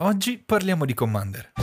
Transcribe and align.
Oggi 0.00 0.38
parliamo 0.38 0.84
di 0.84 0.94
Commander. 0.94 1.54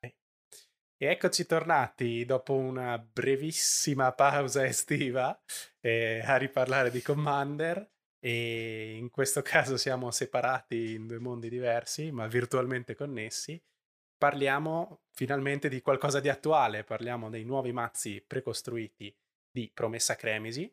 E 0.00 1.06
eccoci 1.06 1.46
tornati 1.46 2.24
dopo 2.24 2.54
una 2.54 2.98
brevissima 2.98 4.10
pausa 4.14 4.66
estiva 4.66 5.40
eh, 5.78 6.24
a 6.24 6.36
riparlare 6.38 6.90
di 6.90 7.00
Commander 7.02 7.88
e 8.18 8.96
in 8.96 9.08
questo 9.08 9.40
caso 9.40 9.76
siamo 9.76 10.10
separati 10.10 10.94
in 10.94 11.06
due 11.06 11.20
mondi 11.20 11.48
diversi 11.48 12.10
ma 12.10 12.26
virtualmente 12.26 12.96
connessi. 12.96 13.62
Parliamo 14.16 15.02
finalmente 15.12 15.68
di 15.68 15.82
qualcosa 15.82 16.18
di 16.18 16.30
attuale, 16.30 16.82
parliamo 16.82 17.30
dei 17.30 17.44
nuovi 17.44 17.70
mazzi 17.70 18.24
precostruiti 18.26 19.16
di 19.48 19.70
Promessa 19.72 20.16
Cremisi 20.16 20.68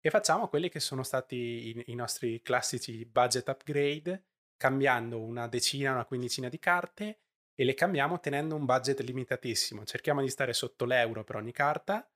e 0.00 0.10
facciamo 0.10 0.48
quelli 0.48 0.68
che 0.68 0.80
sono 0.80 1.02
stati 1.02 1.36
i, 1.36 1.84
i 1.86 1.94
nostri 1.94 2.40
classici 2.42 3.04
budget 3.04 3.48
upgrade 3.48 4.24
cambiando 4.56 5.20
una 5.20 5.48
decina, 5.48 5.92
una 5.92 6.04
quindicina 6.04 6.48
di 6.48 6.58
carte 6.58 7.20
e 7.54 7.64
le 7.64 7.74
cambiamo 7.74 8.20
tenendo 8.20 8.54
un 8.54 8.64
budget 8.64 9.00
limitatissimo. 9.00 9.84
Cerchiamo 9.84 10.20
di 10.20 10.28
stare 10.28 10.52
sotto 10.52 10.84
l'euro 10.84 11.24
per 11.24 11.36
ogni 11.36 11.52
carta 11.52 12.08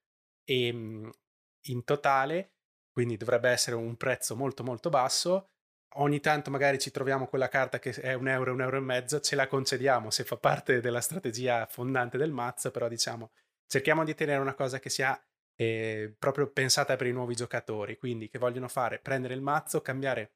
e 0.45 0.69
in 0.69 1.84
totale, 1.84 2.53
quindi 2.93 3.16
dovrebbe 3.16 3.51
essere 3.51 3.77
un 3.77 3.97
prezzo 3.97 4.37
molto 4.37 4.62
molto 4.62 4.91
basso. 4.91 5.48
Ogni 5.95 6.20
tanto 6.20 6.51
magari 6.51 6.78
ci 6.78 6.91
troviamo 6.91 7.27
quella 7.27 7.48
carta 7.48 7.78
che 7.78 7.91
è 7.91 8.15
un 8.15 8.28
euro, 8.28 8.53
un 8.53 8.61
euro 8.61 8.77
e 8.77 8.81
mezzo, 8.81 9.20
ce 9.20 9.34
la 9.34 9.48
concediamo 9.48 10.11
se 10.11 10.25
fa 10.25 10.37
parte 10.37 10.81
della 10.81 11.01
strategia 11.01 11.67
fondante 11.67 12.17
del 12.17 12.31
mazzo, 12.31 12.70
però 12.70 12.87
diciamo 12.89 13.33
cerchiamo 13.67 14.05
di 14.05 14.15
tenere 14.15 14.41
una 14.41 14.55
cosa 14.55 14.78
che 14.78 14.91
sia 14.91 15.20
eh, 15.60 16.14
proprio 16.19 16.50
pensata 16.50 16.96
per 16.96 17.06
i 17.06 17.12
nuovi 17.12 17.34
giocatori, 17.34 17.98
quindi 17.98 18.30
che 18.30 18.38
vogliono 18.38 18.66
fare 18.66 18.98
prendere 18.98 19.34
il 19.34 19.42
mazzo, 19.42 19.83
cambiare 19.83 20.33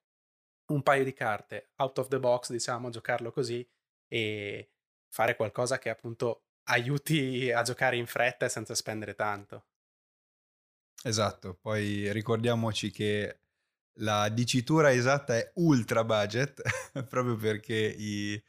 un 0.67 0.83
paio 0.83 1.03
di 1.03 1.14
carte 1.14 1.70
out 1.77 1.97
of 1.97 2.08
the 2.08 2.20
box, 2.20 2.50
diciamo, 2.50 2.91
giocarlo 2.91 3.33
così 3.33 3.67
e 4.06 4.69
fare 5.08 5.34
qualcosa 5.34 5.78
che 5.78 5.89
appunto 5.89 6.42
aiuti 6.64 7.50
a 7.50 7.62
giocare 7.62 7.97
in 7.97 8.06
fretta 8.06 8.45
e 8.45 8.50
senza 8.50 8.75
spendere 8.75 9.14
tanto. 9.14 9.64
Esatto, 11.02 11.55
poi 11.55 12.12
ricordiamoci 12.12 12.91
che 12.91 13.39
la 14.00 14.28
dicitura 14.28 14.92
esatta 14.92 15.39
è 15.39 15.52
ultra 15.55 16.05
budget, 16.05 16.61
proprio 17.08 17.36
perché 17.36 17.95
i, 17.97 18.42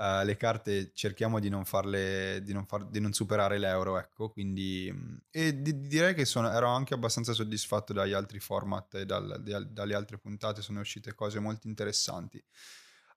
uh, 0.00 0.24
le 0.24 0.36
carte 0.36 0.92
cerchiamo 0.94 1.38
di 1.38 1.50
non 1.50 1.66
farle, 1.66 2.40
di 2.42 2.54
non, 2.54 2.64
far, 2.64 2.86
di 2.86 3.00
non 3.00 3.12
superare 3.12 3.58
l'euro, 3.58 3.98
ecco, 3.98 4.30
quindi... 4.30 4.90
Mm, 4.90 5.16
e 5.30 5.60
di, 5.60 5.86
direi 5.86 6.14
che 6.14 6.24
sono, 6.24 6.50
ero 6.50 6.68
anche 6.68 6.94
abbastanza 6.94 7.34
soddisfatto 7.34 7.92
dagli 7.92 8.14
altri 8.14 8.40
format 8.40 8.94
e 8.94 9.04
dal, 9.04 9.40
di, 9.42 9.54
dalle 9.70 9.94
altre 9.94 10.18
puntate, 10.18 10.62
sono 10.62 10.80
uscite 10.80 11.14
cose 11.14 11.38
molto 11.38 11.68
interessanti. 11.68 12.42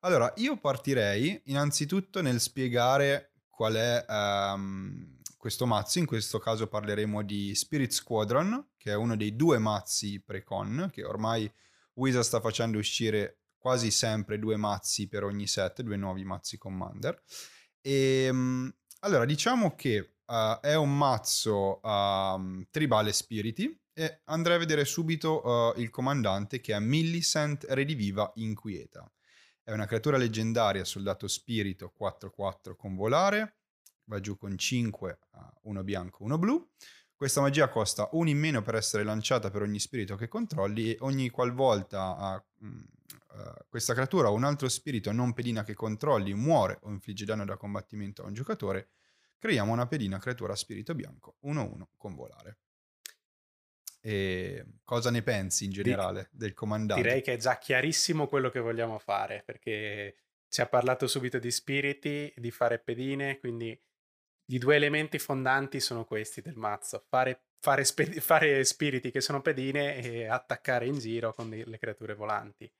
Allora, 0.00 0.30
io 0.36 0.58
partirei 0.58 1.40
innanzitutto 1.46 2.20
nel 2.20 2.38
spiegare 2.38 3.32
qual 3.48 3.74
è 3.74 4.04
um, 4.06 5.18
questo 5.38 5.64
mazzo. 5.64 5.98
In 5.98 6.06
questo 6.06 6.38
caso 6.38 6.66
parleremo 6.66 7.22
di 7.22 7.54
Spirit 7.54 7.90
Squadron, 7.90 8.72
che 8.76 8.90
è 8.90 8.94
uno 8.94 9.16
dei 9.16 9.34
due 9.34 9.56
mazzi 9.56 10.20
pre-con, 10.20 10.90
che 10.92 11.04
ormai 11.04 11.50
Wizard 11.94 12.24
sta 12.24 12.40
facendo 12.40 12.76
uscire 12.76 13.43
quasi 13.64 13.90
sempre 13.90 14.38
due 14.38 14.56
mazzi 14.56 15.08
per 15.08 15.24
ogni 15.24 15.46
set, 15.46 15.80
due 15.80 15.96
nuovi 15.96 16.22
mazzi 16.22 16.58
Commander. 16.58 17.18
E, 17.80 18.28
um, 18.28 18.70
allora, 19.00 19.24
diciamo 19.24 19.74
che 19.74 20.16
uh, 20.26 20.60
è 20.60 20.74
un 20.74 20.94
mazzo 20.94 21.80
um, 21.82 22.66
tribale 22.70 23.10
spiriti 23.14 23.74
e 23.94 24.20
andrei 24.24 24.56
a 24.56 24.58
vedere 24.58 24.84
subito 24.84 25.40
uh, 25.42 25.80
il 25.80 25.88
comandante 25.88 26.60
che 26.60 26.74
è 26.74 26.78
Millicent 26.78 27.64
Rediviva 27.70 28.30
Inquieta. 28.34 29.10
È 29.62 29.72
una 29.72 29.86
creatura 29.86 30.18
leggendaria, 30.18 30.84
soldato 30.84 31.26
spirito 31.26 31.90
4-4 31.98 32.76
con 32.76 32.94
volare, 32.94 33.60
va 34.10 34.20
giù 34.20 34.36
con 34.36 34.58
5, 34.58 35.18
uno 35.62 35.82
bianco, 35.82 36.22
uno 36.22 36.36
blu. 36.36 36.68
Questa 37.16 37.40
magia 37.40 37.70
costa 37.70 38.10
un 38.12 38.28
in 38.28 38.38
meno 38.38 38.60
per 38.60 38.74
essere 38.74 39.04
lanciata 39.04 39.48
per 39.48 39.62
ogni 39.62 39.78
spirito 39.78 40.16
che 40.16 40.28
controlli 40.28 40.92
e 40.92 40.96
ogni 41.00 41.30
qualvolta 41.30 42.44
uh, 42.60 42.92
uh, 43.34 43.64
questa 43.68 43.92
creatura 43.92 44.30
o 44.30 44.34
un 44.34 44.44
altro 44.44 44.68
spirito 44.68 45.12
non 45.12 45.32
pedina 45.32 45.62
che 45.64 45.74
controlli 45.74 46.34
muore 46.34 46.78
o 46.82 46.90
infligge 46.90 47.24
danno 47.24 47.44
da 47.44 47.56
combattimento 47.56 48.22
a 48.22 48.26
un 48.26 48.34
giocatore, 48.34 48.88
creiamo 49.38 49.72
una 49.72 49.86
pedina 49.86 50.18
creatura 50.18 50.54
spirito 50.54 50.94
bianco 50.94 51.36
1-1 51.44 51.82
con 51.96 52.14
volare. 52.14 52.58
E 54.00 54.64
cosa 54.84 55.10
ne 55.10 55.22
pensi 55.22 55.64
in 55.64 55.70
generale 55.70 56.28
del 56.30 56.52
comandante? 56.52 57.02
Direi 57.02 57.22
che 57.22 57.34
è 57.34 57.36
già 57.38 57.56
chiarissimo 57.56 58.26
quello 58.26 58.50
che 58.50 58.60
vogliamo 58.60 58.98
fare, 58.98 59.42
perché 59.44 60.16
ci 60.48 60.60
ha 60.60 60.66
parlato 60.66 61.06
subito 61.06 61.38
di 61.38 61.50
spiriti, 61.50 62.32
di 62.36 62.50
fare 62.50 62.78
pedine, 62.78 63.38
quindi 63.38 63.78
i 64.48 64.58
due 64.58 64.76
elementi 64.76 65.18
fondanti 65.18 65.80
sono 65.80 66.04
questi 66.04 66.42
del 66.42 66.56
mazzo, 66.56 67.02
fare, 67.08 67.46
fare, 67.58 67.84
spe- 67.84 68.20
fare 68.20 68.62
spiriti 68.64 69.10
che 69.10 69.22
sono 69.22 69.40
pedine 69.40 69.96
e 69.96 70.26
attaccare 70.26 70.86
in 70.86 70.98
giro 70.98 71.32
con 71.32 71.48
le 71.48 71.78
creature 71.78 72.14
volanti. 72.14 72.70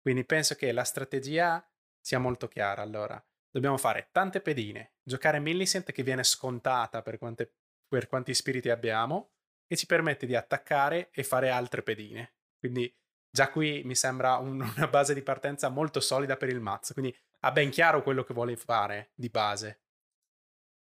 Quindi 0.00 0.24
penso 0.24 0.54
che 0.54 0.72
la 0.72 0.84
strategia 0.84 1.64
sia 2.00 2.18
molto 2.18 2.48
chiara. 2.48 2.82
Allora, 2.82 3.22
dobbiamo 3.50 3.76
fare 3.76 4.08
tante 4.12 4.40
pedine, 4.40 4.94
giocare 5.02 5.38
Millicent 5.38 5.92
che 5.92 6.02
viene 6.02 6.24
scontata 6.24 7.02
per, 7.02 7.18
quante, 7.18 7.54
per 7.86 8.06
quanti 8.08 8.34
spiriti 8.34 8.70
abbiamo, 8.70 9.32
e 9.66 9.76
ci 9.76 9.86
permette 9.86 10.26
di 10.26 10.34
attaccare 10.34 11.10
e 11.12 11.22
fare 11.22 11.50
altre 11.50 11.82
pedine. 11.82 12.34
Quindi 12.58 12.92
già 13.30 13.50
qui 13.50 13.82
mi 13.84 13.94
sembra 13.94 14.36
un, 14.36 14.60
una 14.76 14.88
base 14.88 15.14
di 15.14 15.22
partenza 15.22 15.68
molto 15.68 16.00
solida 16.00 16.36
per 16.36 16.48
il 16.48 16.60
mazzo, 16.60 16.92
quindi 16.92 17.16
ha 17.40 17.52
ben 17.52 17.70
chiaro 17.70 18.02
quello 18.02 18.24
che 18.24 18.34
vuole 18.34 18.56
fare 18.56 19.12
di 19.14 19.28
base. 19.28 19.82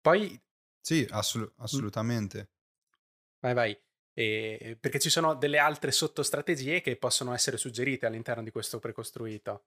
Poi... 0.00 0.41
Sì, 0.81 1.06
assolut- 1.10 1.54
assolutamente. 1.59 2.50
Vai, 3.41 3.54
vai. 3.54 3.82
E, 4.15 4.79
perché 4.81 5.01
ci 5.01 5.11
sono 5.11 5.35
delle 5.35 5.59
altre 5.59 5.91
sottostrategie 5.91 6.81
che 6.81 6.97
possono 6.97 7.35
essere 7.35 7.57
suggerite 7.57 8.07
all'interno 8.07 8.43
di 8.43 8.51
questo 8.51 8.79
precostruito. 8.79 9.65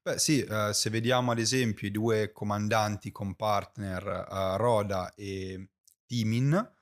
Beh 0.00 0.18
sì, 0.18 0.46
uh, 0.46 0.70
se 0.72 0.90
vediamo 0.90 1.32
ad 1.32 1.38
esempio 1.38 1.88
i 1.88 1.90
due 1.90 2.30
comandanti 2.30 3.10
con 3.10 3.34
partner 3.34 4.26
uh, 4.28 4.56
Roda 4.56 5.14
e 5.14 5.70
Timin, 6.04 6.72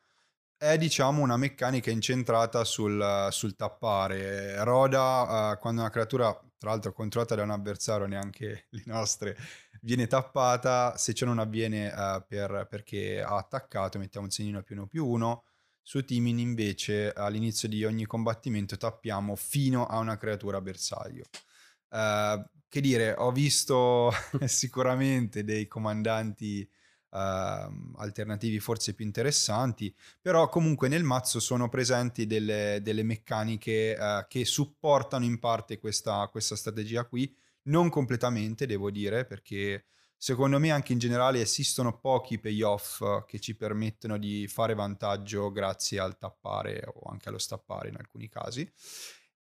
è 0.57 0.77
diciamo 0.77 1.23
una 1.23 1.37
meccanica 1.37 1.91
incentrata 1.91 2.65
sul, 2.65 3.29
sul 3.31 3.55
tappare. 3.57 4.63
Roda, 4.65 5.53
uh, 5.53 5.59
quando 5.59 5.83
una 5.83 5.91
creatura, 5.91 6.33
tra 6.59 6.71
l'altro 6.71 6.93
controllata 6.93 7.37
da 7.37 7.45
un 7.45 7.51
avversario, 7.51 8.07
neanche 8.07 8.67
le 8.71 8.83
nostre, 8.87 9.37
viene 9.83 10.07
tappata, 10.09 10.97
se 10.97 11.15
ciò 11.15 11.25
non 11.25 11.39
avviene 11.39 11.93
uh, 11.93 12.25
per, 12.27 12.67
perché 12.69 13.23
ha 13.23 13.37
attaccato, 13.37 13.99
mettiamo 13.99 14.27
un 14.27 14.33
segnino 14.33 14.63
più 14.63 14.75
uno 14.77 14.87
più 14.87 15.07
uno. 15.07 15.45
Su 15.83 16.05
Timin 16.05 16.39
invece 16.39 17.13
all'inizio 17.13 17.69
di 17.69 17.85
ogni 17.85 18.07
combattimento 18.07 18.77
tappiamo 18.77 19.35
fino 19.37 19.87
a 19.87 19.99
una 19.99 20.17
creatura 20.17 20.61
bersaglio. 20.61 21.25
Uh, 21.89 22.43
che 22.69 22.81
dire, 22.81 23.15
ho 23.19 23.33
visto 23.33 24.11
sicuramente 24.47 25.45
dei 25.45 25.67
comandanti 25.67 26.67
uh, 27.11 27.17
alternativi 27.97 28.61
forse 28.61 28.95
più 28.95 29.05
interessanti, 29.05 29.95
però 30.21 30.49
comunque 30.49 30.89
nel 30.89 31.05
mazzo 31.05 31.41
sono 31.41 31.69
presenti 31.69 32.27
delle, 32.27 32.81
delle 32.83 33.03
meccaniche 33.03 33.97
uh, 33.99 34.27
che 34.29 34.45
supportano 34.45 35.25
in 35.25 35.39
parte 35.39 35.79
questa, 35.79 36.27
questa 36.31 36.57
strategia 36.57 37.05
qui, 37.05 37.35
non 37.65 37.91
completamente 37.91 38.67
devo 38.67 38.91
dire, 38.91 39.25
perché 39.25 39.85
secondo 40.23 40.61
me 40.61 40.71
anche 40.71 40.93
in 40.93 41.01
generale 41.01 41.41
esistono 41.41 41.99
pochi 41.99 42.39
payoff 42.39 43.25
che 43.27 43.41
ci 43.41 43.57
permettono 43.57 44.19
di 44.19 44.47
fare 44.47 44.73
vantaggio 44.73 45.51
grazie 45.51 45.99
al 45.99 46.17
tappare 46.17 46.85
o 46.87 47.11
anche 47.11 47.29
allo 47.29 47.39
stappare 47.39 47.89
in 47.89 47.97
alcuni 47.97 48.29
casi. 48.29 48.63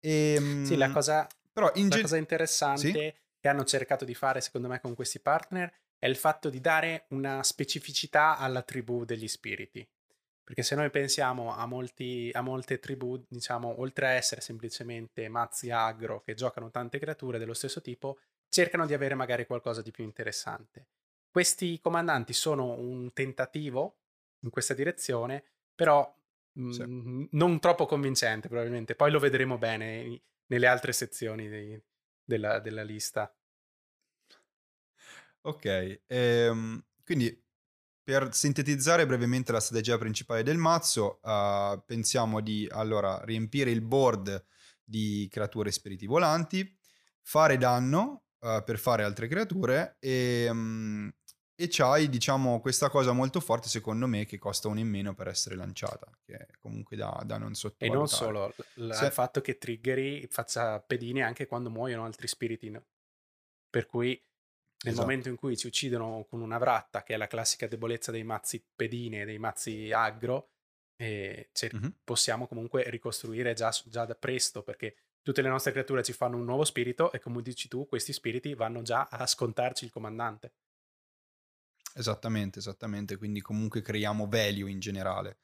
E, 0.01 0.37
ehm, 0.39 0.65
sì, 0.65 0.77
la 0.77 0.91
cosa, 0.91 1.27
però 1.53 1.71
in 1.75 1.89
la 1.89 1.97
gen- 1.97 2.01
cosa 2.05 2.17
interessante 2.17 2.89
sì? 2.89 3.15
che 3.39 3.49
hanno 3.49 3.65
cercato 3.65 4.07
di 4.07 4.15
fare 4.15 4.41
secondo 4.41 4.69
me 4.69 4.81
con 4.81 4.95
questi 4.95 5.21
partner 5.21 5.71
è 5.99 6.07
il 6.07 6.17
fatto 6.17 6.49
di 6.49 6.63
dare 6.63 7.05
una 7.11 7.43
specificità 7.43 8.39
alla 8.39 8.63
tribù 8.63 9.05
degli 9.05 9.29
spiriti. 9.29 9.87
Perché 10.43 10.63
se 10.63 10.75
noi 10.77 10.89
pensiamo 10.89 11.55
a, 11.55 11.67
molti, 11.67 12.31
a 12.33 12.41
molte 12.41 12.79
tribù, 12.79 13.23
diciamo, 13.29 13.81
oltre 13.81 14.07
a 14.07 14.11
essere 14.13 14.41
semplicemente 14.41 15.29
mazzi 15.29 15.71
agro 15.71 16.23
che 16.23 16.33
giocano 16.33 16.71
tante 16.71 16.99
creature 16.99 17.39
dello 17.39 17.55
stesso 17.55 17.83
tipo, 17.83 18.19
cercano 18.51 18.85
di 18.85 18.93
avere 18.93 19.15
magari 19.15 19.47
qualcosa 19.47 19.81
di 19.81 19.91
più 19.91 20.05
interessante. 20.05 20.89
Questi 21.31 21.81
comandanti 21.81 22.33
sono 22.33 22.79
un 22.79 23.13
tentativo 23.13 24.01
in 24.41 24.51
questa 24.51 24.75
direzione, 24.75 25.43
però 25.75 26.15
sì. 26.69 26.83
mh, 26.83 27.29
non 27.33 27.59
troppo 27.61 27.87
convincente 27.87 28.49
probabilmente. 28.49 28.95
Poi 28.95 29.11
lo 29.11 29.19
vedremo 29.19 29.57
bene 29.57 30.23
nelle 30.47 30.67
altre 30.67 30.93
sezioni 30.93 31.49
dei, 31.49 31.81
della, 32.23 32.59
della 32.59 32.83
lista. 32.83 33.33
Ok, 35.43 36.03
ehm, 36.07 36.85
quindi 37.05 37.43
per 38.03 38.35
sintetizzare 38.35 39.07
brevemente 39.07 39.53
la 39.53 39.61
strategia 39.61 39.97
principale 39.97 40.43
del 40.43 40.59
mazzo, 40.59 41.21
uh, 41.23 41.83
pensiamo 41.87 42.41
di 42.41 42.67
allora 42.71 43.23
riempire 43.25 43.71
il 43.71 43.83
board 43.83 44.45
di 44.83 45.29
creature 45.31 45.71
spiriti 45.71 46.07
volanti, 46.07 46.77
fare 47.23 47.57
danno 47.57 48.25
uh, 48.41 48.63
per 48.65 48.79
fare 48.79 49.03
altre 49.03 49.29
creature 49.29 49.97
e, 49.99 50.49
um, 50.51 51.11
e 51.55 51.69
c'hai 51.69 52.09
diciamo 52.09 52.61
questa 52.61 52.89
cosa 52.89 53.13
molto 53.13 53.41
forte 53.41 53.69
secondo 53.69 54.07
me 54.07 54.25
che 54.25 54.39
costa 54.39 54.69
uno 54.69 54.81
in 54.81 54.89
meno 54.89 55.15
per 55.15 55.29
essere 55.29 55.57
lanciata, 55.57 56.11
che 56.25 56.47
comunque 56.59 56.97
da, 56.97 57.23
da 57.25 57.37
non 57.37 57.55
sottovalutare. 57.55 57.93
E 57.93 57.97
non 57.97 58.09
solo, 58.09 58.55
l- 58.75 58.95
Se... 58.95 59.07
il 59.07 59.13
fatto 59.13 59.41
che 59.41 59.59
triggeri 59.59 60.27
faccia 60.29 60.81
pedine 60.81 61.23
anche 61.23 61.47
quando 61.47 61.71
muoiono 61.71 62.05
altri 62.05 62.29
spiriti. 62.29 62.71
No? 62.71 62.83
Per 63.69 63.87
cui 63.87 64.09
nel 64.83 64.95
esatto. 64.95 65.07
momento 65.07 65.29
in 65.29 65.37
cui 65.37 65.57
ci 65.59 65.67
uccidono 65.67 66.25
con 66.29 66.41
una 66.41 66.57
vratta, 66.57 67.03
che 67.03 67.13
è 67.13 67.17
la 67.19 67.27
classica 67.27 67.67
debolezza 67.67 68.11
dei 68.11 68.25
mazzi 68.25 68.65
pedine, 68.75 69.27
dei 69.27 69.39
mazzi 69.39 69.93
aggro, 69.93 70.53
eh, 70.97 71.51
cer- 71.53 71.75
mm-hmm. 71.75 71.91
possiamo 72.03 72.47
comunque 72.47 72.89
ricostruire 72.89 73.53
già, 73.53 73.71
già 73.85 74.07
da 74.07 74.15
presto, 74.15 74.63
perché 74.63 74.97
tutte 75.31 75.43
le 75.43 75.49
nostre 75.49 75.71
creature 75.71 76.03
ci 76.03 76.13
fanno 76.13 76.37
un 76.37 76.45
nuovo 76.45 76.65
spirito 76.65 77.13
e 77.13 77.21
come 77.21 77.41
dici 77.41 77.69
tu, 77.69 77.87
questi 77.87 78.13
spiriti 78.13 78.55
vanno 78.55 78.83
già 78.83 79.07
a 79.09 79.25
scontarci 79.29 79.85
il 79.85 79.93
comandante. 79.93 80.55
Esattamente, 81.95 82.59
esattamente, 82.59 83.17
quindi 83.17 83.41
comunque 83.41 83.81
creiamo 83.81 84.27
value 84.29 84.69
in 84.69 84.81
generale. 84.81 85.39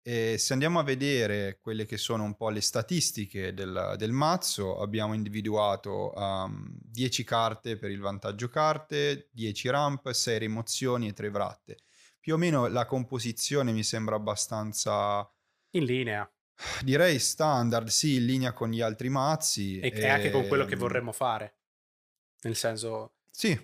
E 0.00 0.38
se 0.38 0.52
andiamo 0.52 0.78
a 0.78 0.84
vedere 0.84 1.58
quelle 1.60 1.86
che 1.86 1.96
sono 1.96 2.22
un 2.22 2.36
po' 2.36 2.50
le 2.50 2.60
statistiche 2.60 3.52
del, 3.52 3.94
del 3.96 4.12
mazzo, 4.12 4.80
abbiamo 4.80 5.12
individuato 5.12 6.12
um, 6.14 6.78
10 6.80 7.24
carte 7.24 7.76
per 7.76 7.90
il 7.90 8.00
vantaggio 8.00 8.48
carte, 8.48 9.28
10 9.32 9.68
ramp, 9.70 10.08
6 10.08 10.38
rimozioni 10.38 11.08
e 11.08 11.12
3 11.12 11.30
vratte. 11.30 11.78
Più 12.20 12.34
o 12.34 12.36
meno 12.36 12.68
la 12.68 12.86
composizione 12.86 13.72
mi 13.72 13.82
sembra 13.82 14.14
abbastanza... 14.14 15.28
In 15.70 15.84
linea. 15.84 16.32
Direi 16.82 17.18
standard, 17.18 17.88
sì, 17.88 18.16
in 18.16 18.26
linea 18.26 18.52
con 18.52 18.70
gli 18.70 18.80
altri 18.80 19.08
mazzi. 19.08 19.80
E, 19.80 19.92
e 19.94 20.08
anche 20.08 20.30
con 20.30 20.46
quello 20.46 20.64
che 20.64 20.76
vorremmo 20.76 21.12
fare. 21.12 21.54
Nel 22.42 22.56
senso... 22.56 23.14
Sì 23.30 23.58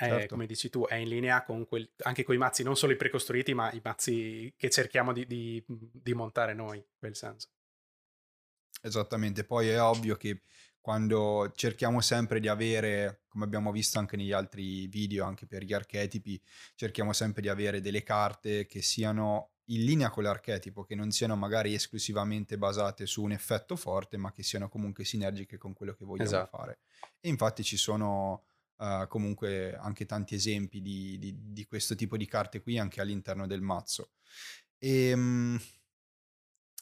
è, 0.00 0.08
certo. 0.08 0.28
come 0.28 0.46
dici 0.46 0.70
tu, 0.70 0.86
è 0.86 0.94
in 0.94 1.08
linea 1.08 1.44
con 1.44 1.66
quel, 1.66 1.90
anche 2.04 2.24
con 2.24 2.34
i 2.34 2.38
mazzi, 2.38 2.62
non 2.62 2.74
solo 2.74 2.92
i 2.92 2.96
precostruiti, 2.96 3.52
ma 3.52 3.70
i 3.72 3.80
mazzi 3.84 4.52
che 4.56 4.70
cerchiamo 4.70 5.12
di, 5.12 5.26
di, 5.26 5.62
di 5.66 6.14
montare 6.14 6.54
noi, 6.54 6.78
in 6.78 6.84
quel 6.98 7.14
senso. 7.14 7.48
Esattamente, 8.80 9.44
poi 9.44 9.68
è 9.68 9.80
ovvio 9.80 10.16
che 10.16 10.40
quando 10.80 11.52
cerchiamo 11.54 12.00
sempre 12.00 12.40
di 12.40 12.48
avere, 12.48 13.22
come 13.28 13.44
abbiamo 13.44 13.70
visto 13.70 13.98
anche 13.98 14.16
negli 14.16 14.32
altri 14.32 14.86
video, 14.86 15.24
anche 15.24 15.46
per 15.46 15.62
gli 15.62 15.72
archetipi, 15.72 16.40
cerchiamo 16.74 17.12
sempre 17.12 17.42
di 17.42 17.48
avere 17.48 17.80
delle 17.80 18.02
carte 18.02 18.66
che 18.66 18.82
siano 18.82 19.52
in 19.70 19.84
linea 19.84 20.10
con 20.10 20.24
l'archetipo, 20.24 20.84
che 20.84 20.94
non 20.94 21.10
siano 21.10 21.36
magari 21.36 21.74
esclusivamente 21.74 22.58
basate 22.58 23.06
su 23.06 23.22
un 23.22 23.32
effetto 23.32 23.76
forte, 23.76 24.16
ma 24.16 24.32
che 24.32 24.42
siano 24.42 24.68
comunque 24.68 25.04
sinergiche 25.04 25.58
con 25.58 25.72
quello 25.74 25.94
che 25.94 26.04
vogliamo 26.04 26.28
esatto. 26.28 26.56
fare. 26.56 26.78
E 27.20 27.28
infatti 27.28 27.62
ci 27.62 27.76
sono 27.76 28.46
uh, 28.76 29.06
comunque 29.06 29.76
anche 29.76 30.06
tanti 30.06 30.34
esempi 30.34 30.80
di, 30.80 31.18
di, 31.18 31.52
di, 31.52 31.64
questo 31.66 31.94
tipo 31.94 32.16
di 32.16 32.26
carte 32.26 32.60
qui 32.60 32.78
anche 32.78 33.00
all'interno 33.00 33.46
del 33.46 33.60
mazzo. 33.60 34.12
E, 34.76 35.12
um, 35.12 35.60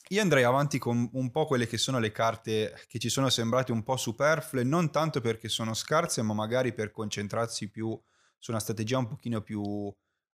io 0.09 0.23
andrei 0.23 0.45
avanti 0.45 0.79
con 0.79 1.09
un 1.13 1.31
po' 1.31 1.47
quelle 1.47 1.67
che 1.67 1.79
sono 1.79 1.99
le 1.99 2.13
carte 2.13 2.81
che 2.89 2.99
ci 2.99 3.09
sono 3.09 3.29
sembrate 3.29 3.73
un 3.73 3.83
po' 3.83 3.97
superflue, 3.97 4.63
non 4.65 4.91
tanto 4.91 5.21
perché 5.21 5.49
sono 5.49 5.75
scarse, 5.75 6.23
ma 6.23 6.35
magari 6.35 6.73
per 6.73 6.91
concentrarsi 6.91 7.71
più 7.71 7.99
su 8.39 8.51
una 8.51 8.61
strategia 8.61 8.99
un 8.99 9.09
pochino 9.09 9.43
più, 9.43 9.63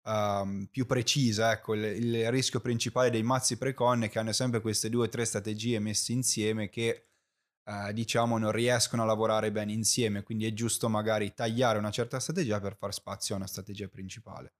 um, 0.03 0.67
più 0.69 0.85
precisa. 0.85 1.51
Ecco, 1.51 1.73
il, 1.75 1.83
il, 1.83 2.31
rischio 2.31 2.59
principale 2.59 3.09
dei 3.09 3.23
mazzi 3.23 3.57
precon 3.57 4.03
è 4.03 4.09
che 4.09 4.19
hanno 4.19 4.33
sempre 4.33 4.61
queste 4.61 4.89
due 4.89 5.05
o 5.05 5.09
tre 5.09 5.25
strategie 5.25 5.79
messe 5.79 6.11
insieme 6.11 6.69
che 6.69 7.07
eh, 7.63 7.93
diciamo 7.93 8.37
non 8.37 8.51
riescono 8.51 9.03
a 9.03 9.05
lavorare 9.05 9.51
bene 9.51 9.71
insieme, 9.71 10.23
quindi 10.23 10.45
è 10.45 10.53
giusto 10.53 10.89
magari 10.89 11.33
tagliare 11.33 11.77
una 11.77 11.91
certa 11.91 12.19
strategia 12.19 12.59
per 12.59 12.75
far 12.75 12.93
spazio 12.93 13.35
a 13.35 13.37
una 13.37 13.47
strategia 13.47 13.87
principale. 13.87 14.53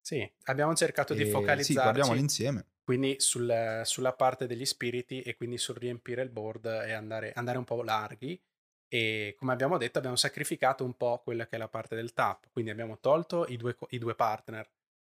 Sì, 0.00 0.26
abbiamo 0.44 0.74
cercato 0.74 1.12
e, 1.12 1.16
di 1.16 1.24
focalizzarci. 1.26 1.72
Sì, 1.72 1.74
guardiamoli 1.74 2.20
insieme. 2.20 2.66
Quindi 2.88 3.20
sul, 3.20 3.82
sulla 3.84 4.14
parte 4.14 4.46
degli 4.46 4.64
spiriti 4.64 5.20
e 5.20 5.36
quindi 5.36 5.58
sul 5.58 5.76
riempire 5.76 6.22
il 6.22 6.30
board 6.30 6.64
e 6.64 6.92
andare, 6.92 7.32
andare 7.34 7.58
un 7.58 7.64
po' 7.64 7.82
larghi. 7.82 8.40
E 8.88 9.34
come 9.36 9.52
abbiamo 9.52 9.76
detto, 9.76 9.98
abbiamo 9.98 10.16
sacrificato 10.16 10.84
un 10.86 10.96
po' 10.96 11.20
quella 11.22 11.46
che 11.46 11.56
è 11.56 11.58
la 11.58 11.68
parte 11.68 11.94
del 11.94 12.14
tap. 12.14 12.48
Quindi 12.50 12.70
abbiamo 12.70 12.98
tolto 12.98 13.44
i 13.46 13.58
due, 13.58 13.76
i 13.90 13.98
due 13.98 14.14
partner 14.14 14.66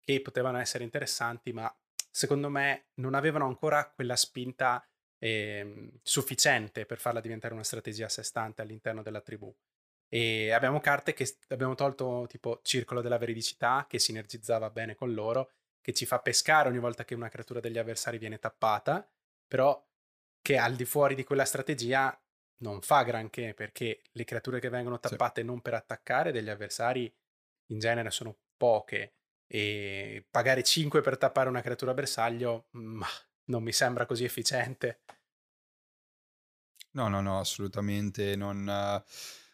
che 0.01 0.19
potevano 0.21 0.57
essere 0.57 0.83
interessanti, 0.83 1.53
ma 1.53 1.73
secondo 2.09 2.49
me 2.49 2.87
non 2.95 3.13
avevano 3.13 3.45
ancora 3.45 3.89
quella 3.89 4.17
spinta 4.17 4.85
eh, 5.17 5.91
sufficiente 6.03 6.85
per 6.85 6.99
farla 6.99 7.21
diventare 7.21 7.53
una 7.53 7.63
strategia 7.63 8.07
a 8.07 8.09
sé 8.09 8.23
stante 8.23 8.61
all'interno 8.61 9.01
della 9.01 9.21
tribù. 9.21 9.55
E 10.09 10.51
abbiamo 10.51 10.81
carte 10.81 11.13
che 11.13 11.37
abbiamo 11.47 11.75
tolto 11.75 12.25
tipo 12.27 12.59
Circolo 12.63 12.99
della 12.99 13.17
Veridicità, 13.17 13.85
che 13.87 13.97
sinergizzava 13.97 14.69
bene 14.69 14.93
con 14.93 15.13
loro, 15.13 15.51
che 15.81 15.93
ci 15.93 16.05
fa 16.05 16.19
pescare 16.19 16.69
ogni 16.69 16.79
volta 16.79 17.03
che 17.03 17.15
una 17.15 17.29
creatura 17.29 17.59
degli 17.59 17.77
avversari 17.77 18.17
viene 18.17 18.39
tappata, 18.39 19.07
però 19.47 19.83
che 20.41 20.57
al 20.57 20.75
di 20.75 20.85
fuori 20.85 21.15
di 21.15 21.23
quella 21.23 21.45
strategia 21.45 22.17
non 22.57 22.81
fa 22.81 23.03
granché, 23.03 23.53
perché 23.53 24.03
le 24.11 24.23
creature 24.23 24.59
che 24.59 24.69
vengono 24.69 24.99
tappate 24.99 25.41
sì. 25.41 25.47
non 25.47 25.61
per 25.61 25.73
attaccare 25.73 26.31
degli 26.31 26.49
avversari 26.49 27.11
in 27.71 27.79
genere 27.79 28.11
sono 28.11 28.37
poche 28.55 29.15
e 29.47 30.25
pagare 30.29 30.63
5 30.63 31.01
per 31.01 31.17
tappare 31.17 31.49
una 31.49 31.61
creatura 31.61 31.93
bersaglio, 31.93 32.67
ma 32.71 33.07
non 33.45 33.63
mi 33.63 33.73
sembra 33.73 34.05
così 34.05 34.23
efficiente. 34.23 35.01
No, 36.91 37.07
no, 37.07 37.21
no, 37.21 37.39
assolutamente 37.39 38.35
non... 38.35 39.03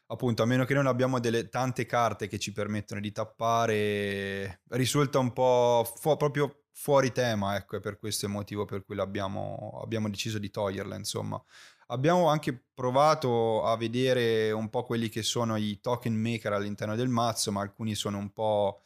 appunto, 0.07 0.43
a 0.43 0.45
meno 0.45 0.65
che 0.65 0.73
non 0.73 0.87
abbiamo 0.87 1.19
delle 1.19 1.49
tante 1.49 1.85
carte 1.85 2.27
che 2.27 2.39
ci 2.39 2.51
permettono 2.51 2.99
di 3.01 3.11
tappare, 3.11 4.61
risulta 4.69 5.19
un 5.19 5.33
po' 5.33 5.89
fu- 5.99 6.17
proprio 6.17 6.63
fuori 6.71 7.11
tema, 7.11 7.55
ecco, 7.55 7.77
è 7.77 7.79
per 7.79 7.97
questo 7.97 8.25
il 8.25 8.31
motivo 8.31 8.65
per 8.65 8.85
cui 8.85 8.99
abbiamo 8.99 10.09
deciso 10.09 10.37
di 10.39 10.49
toglierla, 10.49 10.95
insomma. 10.95 11.41
Abbiamo 11.87 12.27
anche 12.27 12.65
provato 12.73 13.63
a 13.63 13.77
vedere 13.77 14.51
un 14.51 14.69
po' 14.69 14.83
quelli 14.83 15.09
che 15.09 15.23
sono 15.23 15.55
i 15.55 15.79
token 15.79 16.13
maker 16.13 16.53
all'interno 16.53 16.95
del 16.95 17.07
mazzo, 17.07 17.51
ma 17.51 17.61
alcuni 17.61 17.95
sono 17.95 18.17
un 18.17 18.31
po', 18.31 18.81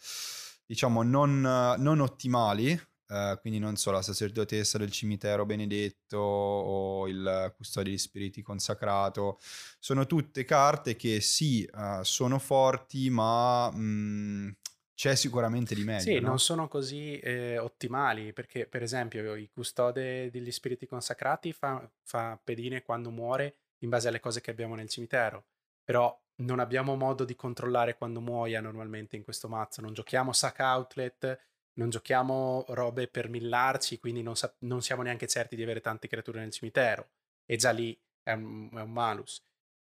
diciamo, 0.65 1.01
non, 1.03 1.41
non 1.41 1.99
ottimali, 1.99 2.79
Uh, 3.11 3.37
quindi 3.41 3.59
non 3.59 3.75
so, 3.75 3.91
la 3.91 4.01
sacerdotessa 4.01 4.77
del 4.77 4.89
cimitero 4.89 5.45
benedetto 5.45 6.17
o 6.17 7.09
il 7.09 7.53
custode 7.57 7.89
di 7.89 7.97
spiriti 7.97 8.41
consacrato, 8.41 9.37
sono 9.79 10.05
tutte 10.05 10.45
carte 10.45 10.95
che 10.95 11.19
sì, 11.19 11.69
uh, 11.73 12.03
sono 12.03 12.39
forti, 12.39 13.09
ma 13.09 13.69
mh, 13.69 13.77
mm, 13.77 14.49
c'è 14.95 15.15
sicuramente 15.15 15.75
di 15.75 15.83
meglio. 15.83 16.03
Sì, 16.03 16.19
no? 16.21 16.29
non 16.29 16.39
sono 16.39 16.69
così 16.69 17.19
eh, 17.19 17.57
ottimali, 17.57 18.31
perché 18.31 18.65
per 18.65 18.81
esempio 18.81 19.33
il 19.33 19.49
custode 19.51 20.29
degli 20.29 20.51
spiriti 20.51 20.85
consacrati 20.85 21.51
fa, 21.51 21.85
fa 22.03 22.39
pedine 22.41 22.81
quando 22.81 23.11
muore 23.11 23.55
in 23.79 23.89
base 23.89 24.07
alle 24.07 24.21
cose 24.21 24.39
che 24.39 24.51
abbiamo 24.51 24.75
nel 24.75 24.87
cimitero, 24.87 25.47
però 25.83 26.17
non 26.43 26.59
abbiamo 26.59 26.95
modo 26.95 27.25
di 27.25 27.35
controllare 27.35 27.97
quando 27.97 28.21
muoia 28.21 28.61
normalmente 28.61 29.17
in 29.17 29.23
questo 29.23 29.49
mazzo, 29.49 29.81
non 29.81 29.93
giochiamo 29.93 30.31
sac 30.31 30.59
outlet 30.59 31.50
non 31.73 31.89
giochiamo 31.89 32.65
robe 32.69 33.07
per 33.07 33.29
millarci, 33.29 33.99
quindi 33.99 34.21
non, 34.21 34.35
sa- 34.35 34.53
non, 34.59 34.81
siamo 34.81 35.01
neanche 35.01 35.27
certi 35.27 35.55
di 35.55 35.63
avere 35.63 35.81
tante 35.81 36.07
creature 36.07 36.39
nel 36.39 36.51
cimitero. 36.51 37.09
E 37.45 37.55
già 37.55 37.71
lì 37.71 37.97
è 38.23 38.33
un, 38.33 38.69
è 38.73 38.81
un, 38.81 38.91
malus. 38.91 39.43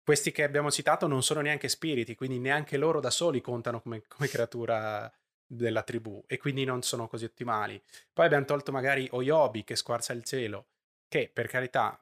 Questi 0.03 0.31
che 0.31 0.43
abbiamo 0.43 0.71
citato 0.71 1.07
non 1.07 1.23
sono 1.23 1.41
neanche 1.41 1.69
spiriti, 1.69 2.15
quindi 2.15 2.39
neanche 2.39 2.77
loro 2.77 2.99
da 2.99 3.09
soli 3.09 3.41
contano 3.41 3.81
come, 3.81 4.03
come 4.07 4.27
creatura 4.27 5.11
della 5.45 5.83
tribù 5.83 6.23
e 6.27 6.37
quindi 6.37 6.63
non 6.63 6.81
sono 6.81 7.07
così 7.07 7.25
ottimali. 7.25 7.81
Poi 8.11 8.25
abbiamo 8.25 8.45
tolto 8.45 8.71
magari 8.71 9.07
Oyobi 9.11 9.63
che 9.63 9.75
squarza 9.75 10.13
il 10.13 10.23
cielo, 10.23 10.67
che 11.07 11.29
per 11.31 11.47
carità 11.47 11.99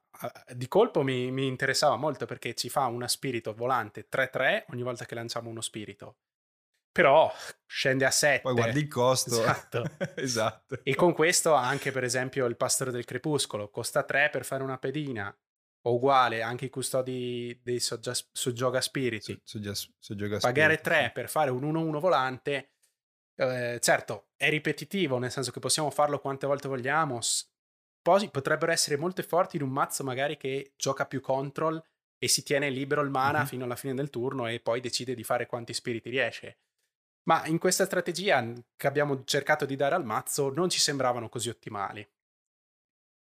di 0.53 0.67
colpo 0.67 1.03
mi, 1.03 1.31
mi 1.31 1.47
interessava 1.47 1.95
molto 1.95 2.25
perché 2.25 2.55
ci 2.55 2.69
fa 2.69 2.85
una 2.87 3.07
spirito 3.07 3.53
volante 3.53 4.07
3-3 4.09 4.65
ogni 4.69 4.83
volta 4.83 5.05
che 5.05 5.15
lanciamo 5.15 5.49
uno 5.49 5.61
spirito 5.61 6.15
però 6.97 7.31
scende 7.67 8.05
a 8.05 8.11
7. 8.11 8.41
Poi 8.41 8.53
guardi 8.53 8.79
il 8.79 8.87
costo. 8.87 9.39
Esatto. 9.39 9.83
esatto. 10.15 10.79
E 10.81 10.95
con 10.95 11.13
questo 11.13 11.53
anche 11.53 11.91
per 11.91 12.03
esempio 12.03 12.47
il 12.47 12.57
pastore 12.57 12.89
del 12.89 13.05
crepuscolo 13.05 13.69
costa 13.69 14.01
3 14.01 14.29
per 14.31 14.43
fare 14.43 14.63
una 14.63 14.79
pedina, 14.79 15.35
o 15.83 15.93
uguale 15.93 16.41
anche 16.41 16.65
i 16.65 16.69
custodi 16.69 17.59
dei 17.63 17.79
soggioga 17.79 18.81
spiriti. 18.81 19.39
Soggia, 19.43 19.73
soggia 19.75 20.39
Pagare 20.39 20.81
3 20.81 21.11
per 21.13 21.29
fare 21.29 21.51
un 21.51 21.71
1-1 21.71 21.99
volante, 21.99 22.71
eh, 23.35 23.77
certo 23.79 24.29
è 24.35 24.49
ripetitivo, 24.49 25.19
nel 25.19 25.31
senso 25.31 25.51
che 25.51 25.59
possiamo 25.59 25.91
farlo 25.91 26.19
quante 26.19 26.47
volte 26.47 26.67
vogliamo, 26.67 27.19
poi 28.01 28.27
potrebbero 28.31 28.71
essere 28.71 28.97
molto 28.97 29.21
forti 29.21 29.57
in 29.57 29.61
un 29.61 29.69
mazzo 29.69 30.03
magari 30.03 30.35
che 30.35 30.73
gioca 30.75 31.05
più 31.05 31.21
control 31.21 31.81
e 32.17 32.27
si 32.27 32.41
tiene 32.41 32.71
libero 32.71 33.01
il 33.01 33.11
mana 33.11 33.39
mm-hmm. 33.39 33.47
fino 33.47 33.65
alla 33.65 33.75
fine 33.75 33.93
del 33.93 34.09
turno 34.09 34.47
e 34.47 34.59
poi 34.59 34.79
decide 34.79 35.13
di 35.13 35.23
fare 35.23 35.45
quanti 35.45 35.73
spiriti 35.73 36.09
riesce 36.09 36.57
Ma 37.27 37.45
in 37.45 37.57
questa 37.57 37.85
strategia 37.85 38.53
che 38.75 38.87
abbiamo 38.87 39.23
cercato 39.25 39.65
di 39.65 39.75
dare 39.75 39.95
al 39.95 40.05
mazzo 40.05 40.49
non 40.49 40.69
ci 40.69 40.79
sembravano 40.79 41.27
così 41.27 41.49
ottimali. 41.49 42.07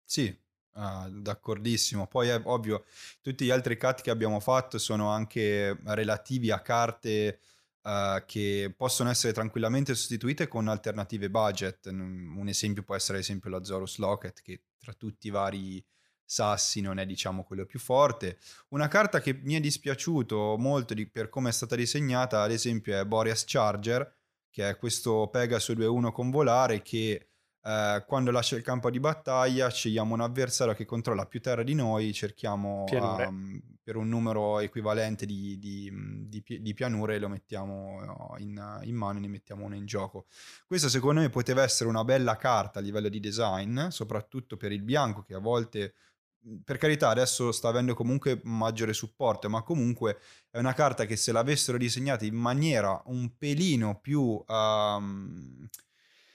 Sì, 0.03 0.27
uh, 0.73 1.09
d'accordissimo. 1.09 2.05
Poi 2.05 2.29
è 2.29 2.39
ovvio, 2.43 2.85
tutti 3.21 3.45
gli 3.45 3.49
altri 3.49 3.77
cut 3.77 4.01
che 4.01 4.11
abbiamo 4.11 4.39
fatto 4.39 4.77
sono 4.77 5.09
anche 5.09 5.75
relativi 5.85 6.51
a 6.51 6.61
carte 6.61 7.39
uh, 7.81 8.23
che 8.27 8.71
possono 8.77 9.09
essere 9.09 9.33
tranquillamente 9.33 9.95
sostituite 9.95 10.47
con 10.47 10.67
alternative 10.67 11.31
budget. 11.31 11.87
Un 11.87 12.47
esempio 12.47 12.83
può 12.83 12.93
essere 12.95 13.17
ad 13.17 13.23
esempio 13.23 13.49
la 13.49 13.63
Zorus 13.63 13.97
Locket, 13.97 14.39
che 14.41 14.61
tra 14.77 14.93
tutti 14.93 15.27
i 15.27 15.31
vari 15.31 15.83
Sassi 16.25 16.81
non 16.81 16.97
è 16.97 17.05
diciamo 17.05 17.43
quello 17.43 17.65
più 17.65 17.79
forte. 17.79 18.39
Una 18.69 18.87
carta 18.87 19.21
che 19.21 19.39
mi 19.43 19.53
è 19.53 19.59
dispiaciuto 19.59 20.55
molto 20.57 20.93
di, 20.93 21.07
per 21.07 21.29
come 21.29 21.49
è 21.49 21.51
stata 21.51 21.75
disegnata, 21.75 22.41
ad 22.41 22.51
esempio, 22.51 22.99
è 22.99 23.05
Boreas 23.05 23.43
Charger, 23.45 24.13
che 24.49 24.69
è 24.69 24.77
questo 24.77 25.29
Pegaso 25.31 25.73
2-1 25.73 26.11
con 26.11 26.31
volare 26.31 26.81
che 26.81 27.29
eh, 27.67 28.03
quando 28.05 28.29
lascia 28.29 28.55
il 28.55 28.61
campo 28.61 28.91
di 28.91 28.99
battaglia 28.99 29.69
scegliamo 29.69 30.13
un 30.13 30.21
avversario 30.21 30.75
che 30.75 30.85
controlla 30.85 31.25
più 31.25 31.41
terra 31.41 31.63
di 31.63 31.73
noi, 31.73 32.13
cerchiamo 32.13 32.85
um, 32.91 33.59
per 33.81 33.95
un 33.95 34.07
numero 34.07 34.59
equivalente 34.59 35.25
di, 35.25 35.57
di, 35.57 35.91
di, 36.27 36.61
di 36.61 36.73
pianure 36.75 37.17
lo 37.17 37.27
mettiamo 37.27 38.35
in, 38.37 38.79
in, 38.83 38.95
mano 38.95 39.17
e 39.17 39.21
ne 39.21 39.27
mettiamo 39.27 39.65
uno 39.65 39.75
in 39.75 39.87
gioco. 39.87 40.27
Questa 40.67 40.89
secondo 40.89 41.21
me 41.21 41.29
poteva 41.29 41.63
essere 41.63 41.89
una 41.89 42.03
bella 42.03 42.35
carta 42.35 42.77
a 42.77 42.81
livello 42.83 43.09
di 43.09 43.19
design, 43.19 43.87
soprattutto 43.87 44.57
per 44.57 44.71
il 44.71 44.83
bianco 44.83 45.23
che 45.23 45.33
a 45.33 45.39
volte 45.39 45.95
per 46.63 46.77
carità 46.77 47.09
adesso 47.09 47.51
sta 47.51 47.69
avendo 47.69 47.93
comunque 47.93 48.39
maggiore 48.43 48.93
supporto, 48.93 49.49
ma 49.49 49.63
comunque 49.63 50.19
è 50.49 50.57
una 50.57 50.73
carta 50.73 51.05
che 51.05 51.15
se 51.15 51.31
l'avessero 51.31 51.77
disegnata 51.77 52.25
in 52.25 52.35
maniera 52.35 53.01
un 53.05 53.35
pelino 53.37 53.99
più... 53.99 54.43
Um, 54.47 55.67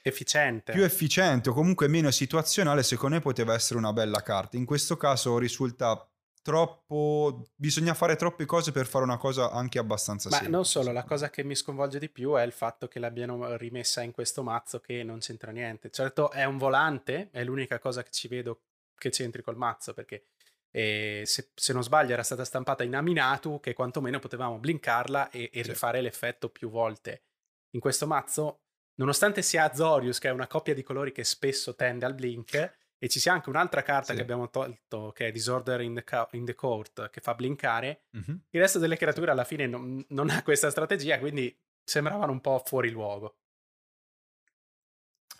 efficiente. 0.03 0.71
Più 0.71 0.83
efficiente 0.83 1.49
o 1.49 1.53
comunque 1.53 1.87
meno 1.87 2.11
situazionale, 2.11 2.83
secondo 2.83 3.15
me 3.15 3.21
poteva 3.21 3.53
essere 3.53 3.79
una 3.79 3.93
bella 3.93 4.21
carta. 4.21 4.57
In 4.57 4.65
questo 4.65 4.97
caso 4.97 5.37
risulta 5.37 6.05
troppo 6.41 7.49
bisogna 7.55 7.93
fare 7.93 8.15
troppe 8.15 8.45
cose 8.45 8.71
per 8.71 8.87
fare 8.87 9.03
una 9.03 9.17
cosa 9.17 9.51
anche 9.51 9.77
abbastanza 9.77 10.29
Ma 10.29 10.37
semplice. 10.37 10.55
non 10.57 10.65
solo, 10.65 10.91
la 10.91 11.03
cosa 11.03 11.29
che 11.29 11.43
mi 11.43 11.55
sconvolge 11.55 11.99
di 11.99 12.09
più 12.09 12.33
è 12.33 12.41
il 12.41 12.51
fatto 12.51 12.87
che 12.87 12.99
l'abbiano 12.99 13.55
rimessa 13.57 14.01
in 14.01 14.11
questo 14.11 14.41
mazzo 14.41 14.79
che 14.79 15.03
non 15.03 15.19
c'entra 15.19 15.51
niente. 15.51 15.91
Certo 15.91 16.31
è 16.31 16.43
un 16.45 16.57
volante, 16.57 17.29
è 17.31 17.43
l'unica 17.43 17.79
cosa 17.79 18.01
che 18.01 18.09
ci 18.11 18.27
vedo 18.27 18.61
che 19.01 19.09
c'entri 19.09 19.41
col 19.41 19.57
mazzo, 19.57 19.95
perché 19.95 20.25
eh, 20.69 21.23
se, 21.25 21.49
se, 21.55 21.73
non 21.73 21.81
sbaglio 21.81 22.13
era 22.13 22.21
stata 22.21 22.45
stampata 22.45 22.83
in 22.83 22.95
Aminatu, 22.95 23.59
che 23.59 23.73
quantomeno 23.73 24.19
potevamo 24.19 24.59
blinkarla 24.59 25.31
e, 25.31 25.49
e 25.51 25.63
sì. 25.63 25.69
rifare 25.69 26.01
l'effetto 26.01 26.49
più 26.49 26.69
volte. 26.69 27.23
In 27.71 27.79
questo 27.79 28.05
mazzo, 28.05 28.61
nonostante 28.95 29.41
sia 29.41 29.69
Azorius, 29.69 30.19
che 30.19 30.27
è 30.27 30.31
una 30.31 30.45
coppia 30.45 30.75
di 30.75 30.83
colori 30.83 31.11
che 31.11 31.23
spesso 31.23 31.73
tende 31.73 32.05
al 32.05 32.13
blink, 32.13 32.79
e 33.03 33.09
ci 33.09 33.19
sia 33.19 33.33
anche 33.33 33.49
un'altra 33.49 33.81
carta 33.81 34.11
sì. 34.11 34.15
che 34.17 34.21
abbiamo 34.21 34.51
tolto, 34.51 35.11
che 35.11 35.27
è 35.27 35.31
Disorder 35.31 35.81
in 35.81 35.95
the, 35.95 36.03
ca- 36.03 36.29
in 36.33 36.45
the 36.45 36.53
Court, 36.53 37.09
che 37.09 37.21
fa 37.21 37.33
blinkare, 37.33 38.03
mm-hmm. 38.15 38.37
il 38.51 38.61
resto 38.61 38.77
delle 38.77 38.97
creature 38.97 39.31
alla 39.31 39.43
fine 39.43 39.65
non, 39.65 40.05
non 40.09 40.29
ha 40.29 40.43
questa 40.43 40.69
strategia, 40.69 41.17
quindi 41.17 41.57
sembravano 41.83 42.31
un 42.31 42.39
po' 42.39 42.61
fuori 42.63 42.91
luogo. 42.91 43.37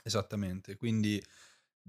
Esattamente, 0.03 0.75
quindi 0.75 1.24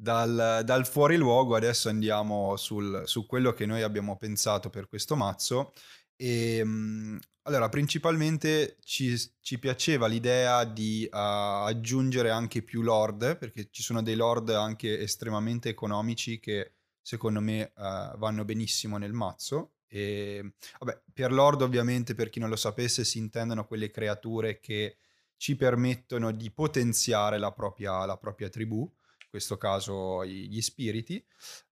dal, 0.03 0.63
dal 0.65 0.85
fuori 0.85 1.17
luogo 1.17 1.55
adesso 1.55 1.89
andiamo 1.89 2.57
sul, 2.57 3.03
su 3.07 3.25
quello 3.25 3.53
che 3.53 3.67
noi 3.67 3.83
abbiamo 3.83 4.17
pensato 4.17 4.69
per 4.69 4.89
questo 4.89 5.15
mazzo. 5.15 5.73
E 6.17 6.57
ehm, 6.57 7.21
allora 7.43 7.69
principalmente 7.69 8.79
ci, 8.83 9.17
ci 9.41 9.59
piaceva 9.61 10.09
l'idea 10.09 10.65
di 10.65 11.05
uh, 11.05 11.17
aggiungere 11.17 12.31
anche 12.31 12.63
più 12.63 12.83
lord 12.83 13.37
perché 13.37 13.69
ci 13.71 13.83
sono 13.83 14.03
dei 14.03 14.17
lord 14.17 14.51
anche 14.51 14.99
estremamente 14.99 15.69
economici 15.69 16.41
che 16.41 16.73
secondo 17.01 17.41
me 17.41 17.73
uh, 17.77 18.17
vanno 18.19 18.45
benissimo 18.45 18.99
nel 18.99 19.13
mazzo. 19.13 19.75
E 19.87 20.55
vabbè 20.81 21.01
per 21.13 21.33
lord 21.33 21.63
ovviamente 21.63 22.15
per 22.17 22.29
chi 22.29 22.41
non 22.41 22.49
lo 22.49 22.57
sapesse 22.57 23.05
si 23.05 23.19
intendono 23.19 23.67
quelle 23.67 23.91
creature 23.91 24.59
che 24.59 24.97
ci 25.37 25.55
permettono 25.55 26.33
di 26.33 26.51
potenziare 26.51 27.39
la 27.39 27.53
propria, 27.53 28.05
la 28.05 28.17
propria 28.17 28.49
tribù 28.49 28.91
questo 29.33 29.57
caso 29.57 30.27
gli 30.27 30.61
spiriti, 30.61 31.25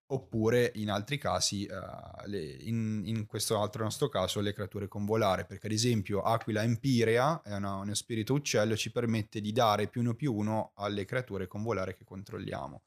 oppure 0.06 0.72
in 0.76 0.90
altri 0.90 1.18
casi, 1.18 1.68
uh, 1.70 2.26
le, 2.26 2.40
in, 2.40 3.02
in, 3.04 3.26
questo 3.26 3.60
altro 3.60 3.84
nostro 3.84 4.08
caso, 4.08 4.40
le 4.40 4.54
creature 4.54 4.88
con 4.88 5.04
volare, 5.04 5.44
perché 5.44 5.66
ad 5.66 5.74
esempio 5.74 6.22
Aquila 6.22 6.62
Empirea, 6.62 7.42
è 7.42 7.54
una, 7.54 7.74
uno 7.74 7.92
spirito 7.92 8.32
uccello, 8.32 8.76
ci 8.76 8.90
permette 8.90 9.42
di 9.42 9.52
dare 9.52 9.88
più 9.88 10.00
uno 10.00 10.14
più 10.14 10.34
uno 10.34 10.72
alle 10.76 11.04
creature 11.04 11.46
con 11.46 11.62
volare 11.62 11.94
che 11.94 12.04
controlliamo. 12.04 12.84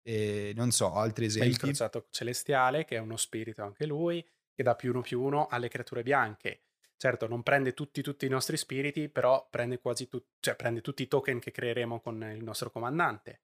E 0.00 0.52
non 0.54 0.70
so, 0.70 0.94
altri 0.94 1.24
esempi. 1.24 1.48
il 1.48 1.58
crociato 1.58 2.06
celestiale, 2.10 2.84
che 2.84 2.94
è 2.94 3.00
uno 3.00 3.16
spirito 3.16 3.64
anche 3.64 3.84
lui, 3.84 4.24
che 4.54 4.62
dà 4.62 4.76
più 4.76 4.90
uno 4.90 5.00
più 5.00 5.20
uno 5.20 5.48
alle 5.48 5.68
creature 5.68 6.04
bianche. 6.04 6.66
Certo, 6.96 7.26
non 7.26 7.42
prende 7.42 7.74
tutti, 7.74 8.00
tutti 8.00 8.26
i 8.26 8.28
nostri 8.28 8.56
spiriti, 8.56 9.08
però 9.08 9.48
prende 9.50 9.80
quasi 9.80 10.06
tutti, 10.06 10.28
cioè 10.38 10.54
prende 10.54 10.82
tutti 10.82 11.02
i 11.02 11.08
token 11.08 11.40
che 11.40 11.50
creeremo 11.50 12.00
con 12.00 12.22
il 12.22 12.44
nostro 12.44 12.70
comandante. 12.70 13.40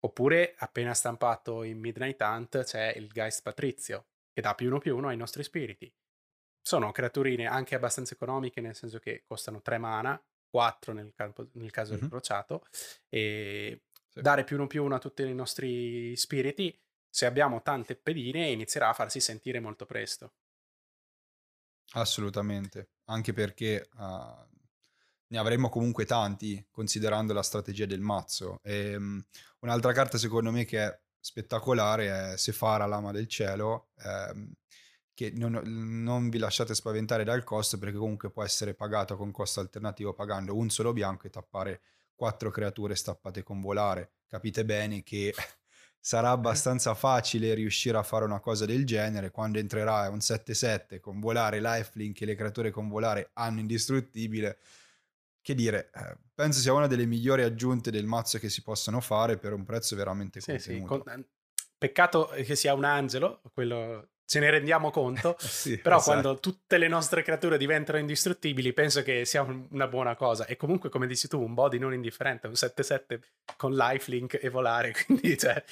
Oppure, 0.00 0.54
appena 0.58 0.94
stampato 0.94 1.62
in 1.64 1.78
Midnight 1.78 2.20
Hunt, 2.20 2.62
c'è 2.62 2.92
il 2.96 3.08
Geist 3.08 3.42
Patrizio, 3.42 4.06
che 4.32 4.40
dà 4.40 4.54
più 4.54 4.68
uno 4.68 4.78
più 4.78 4.96
uno 4.96 5.08
ai 5.08 5.16
nostri 5.16 5.42
spiriti. 5.42 5.92
Sono 6.60 6.92
creaturine 6.92 7.46
anche 7.46 7.74
abbastanza 7.74 8.14
economiche, 8.14 8.60
nel 8.60 8.76
senso 8.76 8.98
che 8.98 9.24
costano 9.26 9.60
3 9.60 9.78
mana, 9.78 10.22
4 10.50 10.92
nel, 10.92 11.12
campo, 11.14 11.48
nel 11.52 11.70
caso 11.70 11.92
mm-hmm. 11.92 12.00
del 12.00 12.10
crociato, 12.10 12.66
e 13.08 13.82
sì. 14.08 14.20
dare 14.20 14.44
più 14.44 14.56
uno 14.56 14.66
più 14.66 14.84
uno 14.84 14.94
a 14.94 14.98
tutti 14.98 15.22
i 15.22 15.34
nostri 15.34 16.14
spiriti, 16.16 16.78
se 17.08 17.26
abbiamo 17.26 17.62
tante 17.62 17.96
pedine, 17.96 18.48
inizierà 18.48 18.90
a 18.90 18.94
farsi 18.94 19.18
sentire 19.18 19.60
molto 19.60 19.86
presto. 19.86 20.34
Assolutamente, 21.92 22.90
anche 23.06 23.32
perché 23.32 23.88
uh, 23.96 24.46
ne 25.28 25.38
avremmo 25.38 25.68
comunque 25.68 26.04
tanti 26.04 26.64
considerando 26.70 27.32
la 27.32 27.42
strategia 27.42 27.86
del 27.86 28.00
mazzo. 28.00 28.58
E, 28.62 28.96
um, 28.96 29.22
un'altra 29.60 29.92
carta 29.92 30.18
secondo 30.18 30.50
me 30.50 30.64
che 30.64 30.78
è 30.78 31.00
spettacolare 31.20 32.32
è 32.32 32.36
Sefara, 32.36 32.86
Lama 32.86 33.12
del 33.12 33.28
Cielo, 33.28 33.88
ehm, 34.02 34.52
che 35.12 35.32
non, 35.34 35.60
non, 35.64 36.28
vi 36.30 36.38
lasciate 36.38 36.74
spaventare 36.74 37.24
dal 37.24 37.42
costo 37.42 37.76
perché 37.76 37.96
comunque 37.96 38.30
può 38.30 38.44
essere 38.44 38.74
pagato 38.74 39.16
con 39.16 39.32
costo 39.32 39.60
alternativo 39.60 40.14
pagando 40.14 40.56
un 40.56 40.70
solo 40.70 40.92
bianco 40.92 41.26
e 41.26 41.30
tappare 41.30 41.80
quattro 42.14 42.50
creature 42.50 42.94
stappate 42.94 43.42
con 43.42 43.60
volare. 43.60 44.12
Capite 44.28 44.64
bene 44.64 45.02
che 45.02 45.34
sarà 45.98 46.30
abbastanza 46.30 46.94
facile 46.94 47.54
riuscire 47.54 47.98
a 47.98 48.02
fare 48.02 48.24
una 48.24 48.40
cosa 48.40 48.64
del 48.64 48.86
genere 48.86 49.30
quando 49.30 49.58
entrerà 49.58 50.08
un 50.08 50.18
7-7 50.18 51.00
con 51.00 51.18
volare, 51.20 51.60
lifelink 51.60 52.20
e 52.20 52.24
le 52.24 52.34
creature 52.36 52.70
con 52.70 52.88
volare 52.88 53.30
hanno 53.34 53.60
indistruttibile 53.60 54.58
che 55.48 55.54
dire, 55.54 55.90
eh, 55.94 56.14
penso 56.34 56.60
sia 56.60 56.74
una 56.74 56.86
delle 56.86 57.06
migliori 57.06 57.42
aggiunte 57.42 57.90
del 57.90 58.04
mazzo 58.04 58.38
che 58.38 58.50
si 58.50 58.60
possano 58.60 59.00
fare 59.00 59.38
per 59.38 59.54
un 59.54 59.64
prezzo 59.64 59.96
veramente 59.96 60.40
sì, 60.40 60.50
contenuto. 60.50 60.94
Sì, 60.94 61.02
con... 61.02 61.26
Peccato 61.78 62.30
che 62.34 62.54
sia 62.54 62.74
un 62.74 62.84
angelo, 62.84 63.40
quello 63.54 64.10
ce 64.28 64.40
ne 64.40 64.50
rendiamo 64.50 64.90
conto, 64.90 65.36
sì, 65.40 65.78
però 65.78 65.96
esatto. 65.96 66.10
quando 66.10 66.38
tutte 66.38 66.76
le 66.76 66.86
nostre 66.86 67.22
creature 67.22 67.56
diventano 67.56 67.96
indistruttibili 67.96 68.74
penso 68.74 69.02
che 69.02 69.24
sia 69.24 69.40
un, 69.40 69.66
una 69.70 69.86
buona 69.86 70.16
cosa 70.16 70.44
e 70.44 70.54
comunque 70.54 70.90
come 70.90 71.06
dici 71.06 71.28
tu 71.28 71.40
un 71.40 71.54
body 71.54 71.78
non 71.78 71.94
indifferente, 71.94 72.46
un 72.46 72.52
7-7 72.52 73.20
con 73.56 73.74
lifelink 73.74 74.38
e 74.42 74.50
volare, 74.50 74.92
quindi 75.06 75.38
cioè... 75.38 75.64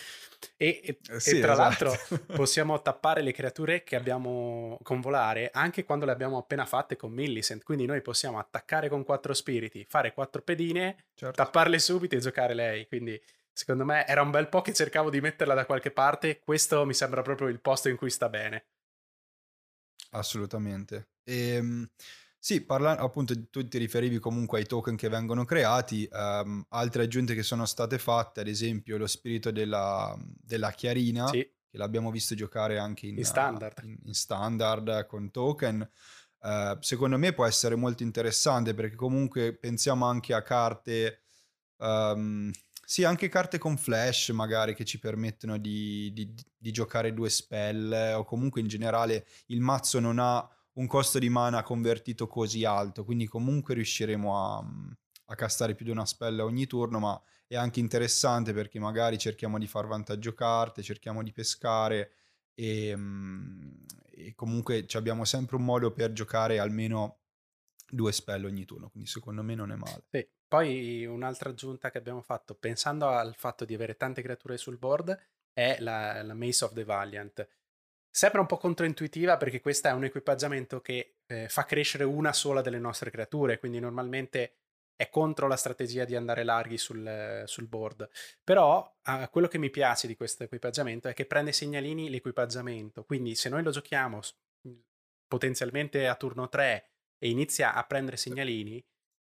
E, 0.56 0.80
e, 0.84 1.18
sì, 1.18 1.38
e 1.38 1.40
tra 1.40 1.52
esatto. 1.52 1.84
l'altro 1.84 2.16
possiamo 2.34 2.80
tappare 2.80 3.20
le 3.20 3.32
creature 3.32 3.82
che 3.82 3.96
abbiamo 3.96 4.78
con 4.82 5.00
volare 5.00 5.50
anche 5.52 5.84
quando 5.84 6.04
le 6.04 6.12
abbiamo 6.12 6.38
appena 6.38 6.64
fatte 6.64 6.96
con 6.96 7.10
Millicent, 7.12 7.62
quindi 7.62 7.84
noi 7.84 8.00
possiamo 8.00 8.38
attaccare 8.38 8.88
con 8.88 9.04
quattro 9.04 9.34
spiriti, 9.34 9.84
fare 9.88 10.14
quattro 10.14 10.40
pedine, 10.42 11.04
certo. 11.14 11.42
tapparle 11.42 11.78
subito 11.78 12.16
e 12.16 12.20
giocare 12.20 12.54
lei, 12.54 12.86
quindi 12.86 13.20
Secondo 13.56 13.86
me 13.86 14.06
era 14.06 14.20
un 14.20 14.30
bel 14.30 14.50
po' 14.50 14.60
che 14.60 14.74
cercavo 14.74 15.08
di 15.08 15.22
metterla 15.22 15.54
da 15.54 15.64
qualche 15.64 15.90
parte, 15.90 16.40
questo 16.40 16.84
mi 16.84 16.92
sembra 16.92 17.22
proprio 17.22 17.48
il 17.48 17.58
posto 17.58 17.88
in 17.88 17.96
cui 17.96 18.10
sta 18.10 18.28
bene. 18.28 18.66
Assolutamente. 20.10 21.12
E, 21.24 21.54
ehm, 21.54 21.90
sì, 22.38 22.60
parla- 22.60 22.98
appunto 22.98 23.48
tu 23.48 23.66
ti 23.66 23.78
riferivi 23.78 24.18
comunque 24.18 24.58
ai 24.58 24.66
token 24.66 24.94
che 24.94 25.08
vengono 25.08 25.46
creati, 25.46 26.06
um, 26.12 26.66
altre 26.68 27.04
aggiunte 27.04 27.34
che 27.34 27.42
sono 27.42 27.64
state 27.64 27.96
fatte, 27.96 28.40
ad 28.40 28.48
esempio 28.48 28.98
lo 28.98 29.06
spirito 29.06 29.50
della, 29.50 30.14
della 30.20 30.70
chiarina, 30.72 31.26
sì. 31.28 31.50
che 31.66 31.78
l'abbiamo 31.78 32.10
visto 32.10 32.34
giocare 32.34 32.78
anche 32.78 33.06
in, 33.06 33.16
in 33.16 33.24
standard. 33.24 33.78
Uh, 33.82 33.86
in, 33.86 33.96
in 34.04 34.14
standard 34.14 35.06
con 35.06 35.30
token. 35.30 35.90
Uh, 36.40 36.76
secondo 36.80 37.16
me 37.16 37.32
può 37.32 37.46
essere 37.46 37.74
molto 37.74 38.02
interessante 38.02 38.74
perché 38.74 38.96
comunque 38.96 39.54
pensiamo 39.54 40.04
anche 40.04 40.34
a 40.34 40.42
carte 40.42 41.22
um, 41.78 42.50
sì, 42.88 43.02
anche 43.02 43.28
carte 43.28 43.58
con 43.58 43.76
flash 43.76 44.28
magari 44.28 44.72
che 44.72 44.84
ci 44.84 45.00
permettono 45.00 45.58
di, 45.58 46.12
di, 46.12 46.32
di, 46.56 46.70
giocare 46.70 47.12
due 47.12 47.28
spell 47.28 48.14
o 48.14 48.22
comunque 48.22 48.60
in 48.60 48.68
generale 48.68 49.26
il 49.46 49.60
mazzo 49.60 49.98
non 49.98 50.20
ha 50.20 50.48
un 50.74 50.86
costo 50.86 51.18
di 51.18 51.28
mana 51.28 51.64
convertito 51.64 52.28
così 52.28 52.64
alto, 52.64 53.04
quindi 53.04 53.26
comunque 53.26 53.74
riusciremo 53.74 54.38
a, 54.38 54.64
a 55.24 55.34
castare 55.34 55.74
più 55.74 55.84
di 55.84 55.90
una 55.90 56.06
spella 56.06 56.44
ogni 56.44 56.66
turno, 56.66 57.00
ma 57.00 57.20
è 57.48 57.56
anche 57.56 57.80
interessante 57.80 58.52
perché 58.52 58.78
magari 58.78 59.18
cerchiamo 59.18 59.58
di 59.58 59.66
far 59.66 59.88
vantaggio 59.88 60.32
carte, 60.32 60.84
cerchiamo 60.84 61.24
di 61.24 61.32
pescare 61.32 62.12
e, 62.54 62.96
e 64.12 64.34
comunque 64.36 64.86
abbiamo 64.92 65.24
sempre 65.24 65.56
un 65.56 65.64
modo 65.64 65.90
per 65.90 66.12
giocare 66.12 66.60
almeno 66.60 67.22
due 67.90 68.12
spell 68.12 68.44
ogni 68.44 68.64
turno, 68.64 68.90
quindi 68.90 69.08
secondo 69.08 69.42
me 69.42 69.56
non 69.56 69.72
è 69.72 69.76
male. 69.76 70.04
Sì. 70.08 70.24
Poi 70.48 71.04
un'altra 71.06 71.50
aggiunta 71.50 71.90
che 71.90 71.98
abbiamo 71.98 72.22
fatto, 72.22 72.54
pensando 72.54 73.08
al 73.08 73.34
fatto 73.34 73.64
di 73.64 73.74
avere 73.74 73.96
tante 73.96 74.22
creature 74.22 74.56
sul 74.56 74.78
board, 74.78 75.18
è 75.52 75.78
la, 75.80 76.22
la 76.22 76.34
Mace 76.34 76.64
of 76.64 76.72
the 76.72 76.84
Valiant. 76.84 77.48
Sembra 78.10 78.40
un 78.40 78.46
po' 78.46 78.56
controintuitiva 78.56 79.36
perché 79.36 79.60
questo 79.60 79.88
è 79.88 79.92
un 79.92 80.04
equipaggiamento 80.04 80.80
che 80.80 81.16
eh, 81.26 81.48
fa 81.48 81.64
crescere 81.64 82.04
una 82.04 82.32
sola 82.32 82.62
delle 82.62 82.78
nostre 82.78 83.10
creature, 83.10 83.58
quindi 83.58 83.78
normalmente 83.78 84.58
è 84.96 85.10
contro 85.10 85.46
la 85.46 85.56
strategia 85.56 86.04
di 86.04 86.16
andare 86.16 86.42
larghi 86.42 86.78
sul, 86.78 87.42
sul 87.44 87.66
board. 87.66 88.08
Però 88.42 88.98
eh, 89.02 89.28
quello 89.30 89.48
che 89.48 89.58
mi 89.58 89.70
piace 89.70 90.06
di 90.06 90.16
questo 90.16 90.44
equipaggiamento 90.44 91.08
è 91.08 91.14
che 91.14 91.26
prende 91.26 91.52
segnalini 91.52 92.08
l'equipaggiamento, 92.08 93.04
quindi 93.04 93.34
se 93.34 93.48
noi 93.48 93.62
lo 93.62 93.70
giochiamo 93.70 94.20
potenzialmente 95.28 96.06
a 96.06 96.14
turno 96.14 96.48
3 96.48 96.90
e 97.18 97.28
inizia 97.28 97.74
a 97.74 97.84
prendere 97.84 98.16
segnalini, 98.16 98.82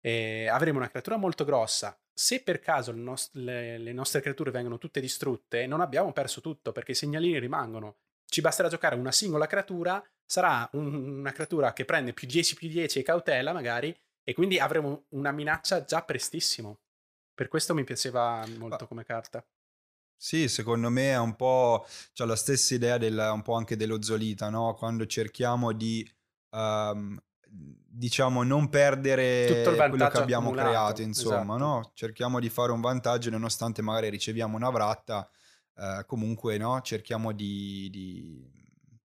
eh, 0.04 0.48
avremo 0.48 0.78
una 0.78 0.90
creatura 0.90 1.16
molto 1.16 1.44
grossa. 1.44 1.98
Se 2.12 2.42
per 2.42 2.60
caso 2.60 2.92
le, 2.92 3.00
nost- 3.00 3.34
le, 3.36 3.78
le, 3.78 3.92
nostre 3.94 4.20
creature 4.20 4.50
vengono 4.50 4.76
tutte 4.76 5.00
distrutte, 5.00 5.66
non 5.66 5.80
abbiamo 5.80 6.12
perso 6.12 6.42
tutto 6.42 6.72
perché 6.72 6.92
i 6.92 6.94
segnalini 6.94 7.38
rimangono. 7.38 7.96
Ci 8.26 8.42
basterà 8.42 8.68
giocare 8.68 8.96
una 8.96 9.12
singola 9.12 9.46
creatura, 9.46 10.04
sarà 10.26 10.68
un, 10.72 11.18
una 11.18 11.32
creatura 11.32 11.72
che 11.72 11.86
prende 11.86 12.12
più 12.12 12.28
10 12.28 12.54
più 12.54 12.68
10 12.68 12.98
e 12.98 13.02
cautela 13.02 13.54
magari, 13.54 13.96
e 14.22 14.34
quindi 14.34 14.58
avremo 14.58 15.06
una 15.10 15.32
minaccia 15.32 15.84
già 15.84 16.02
prestissimo. 16.02 16.80
Per 17.34 17.48
questo 17.48 17.72
mi 17.72 17.84
piaceva 17.84 18.46
molto 18.58 18.86
come 18.86 19.04
carta. 19.04 19.44
Sì, 20.16 20.48
secondo 20.48 20.90
me 20.90 21.12
è 21.12 21.18
un 21.18 21.34
po' 21.34 21.86
cioè 22.12 22.26
la 22.26 22.36
stessa 22.36 22.74
idea 22.74 22.98
del, 22.98 23.30
un 23.32 23.42
po' 23.42 23.54
anche 23.54 23.76
dello 23.76 24.02
Zolita, 24.02 24.50
no? 24.50 24.74
Quando 24.74 25.06
cerchiamo 25.06 25.72
di 25.72 26.08
um, 26.50 27.18
diciamo 27.96 28.42
non 28.42 28.68
perdere 28.68 29.62
quello 29.88 30.08
che 30.08 30.18
abbiamo 30.18 30.48
accumulato. 30.48 30.68
creato, 30.68 31.02
insomma, 31.02 31.54
esatto. 31.54 31.58
no? 31.58 31.90
Cerchiamo 31.94 32.40
di 32.40 32.48
fare 32.48 32.72
un 32.72 32.80
vantaggio 32.80 33.30
nonostante 33.30 33.82
magari 33.82 34.10
riceviamo 34.10 34.56
una 34.56 34.70
vratta, 34.70 35.28
eh, 35.76 36.04
comunque 36.06 36.58
no? 36.58 36.80
cerchiamo 36.82 37.32
di, 37.32 37.88
di, 37.90 38.50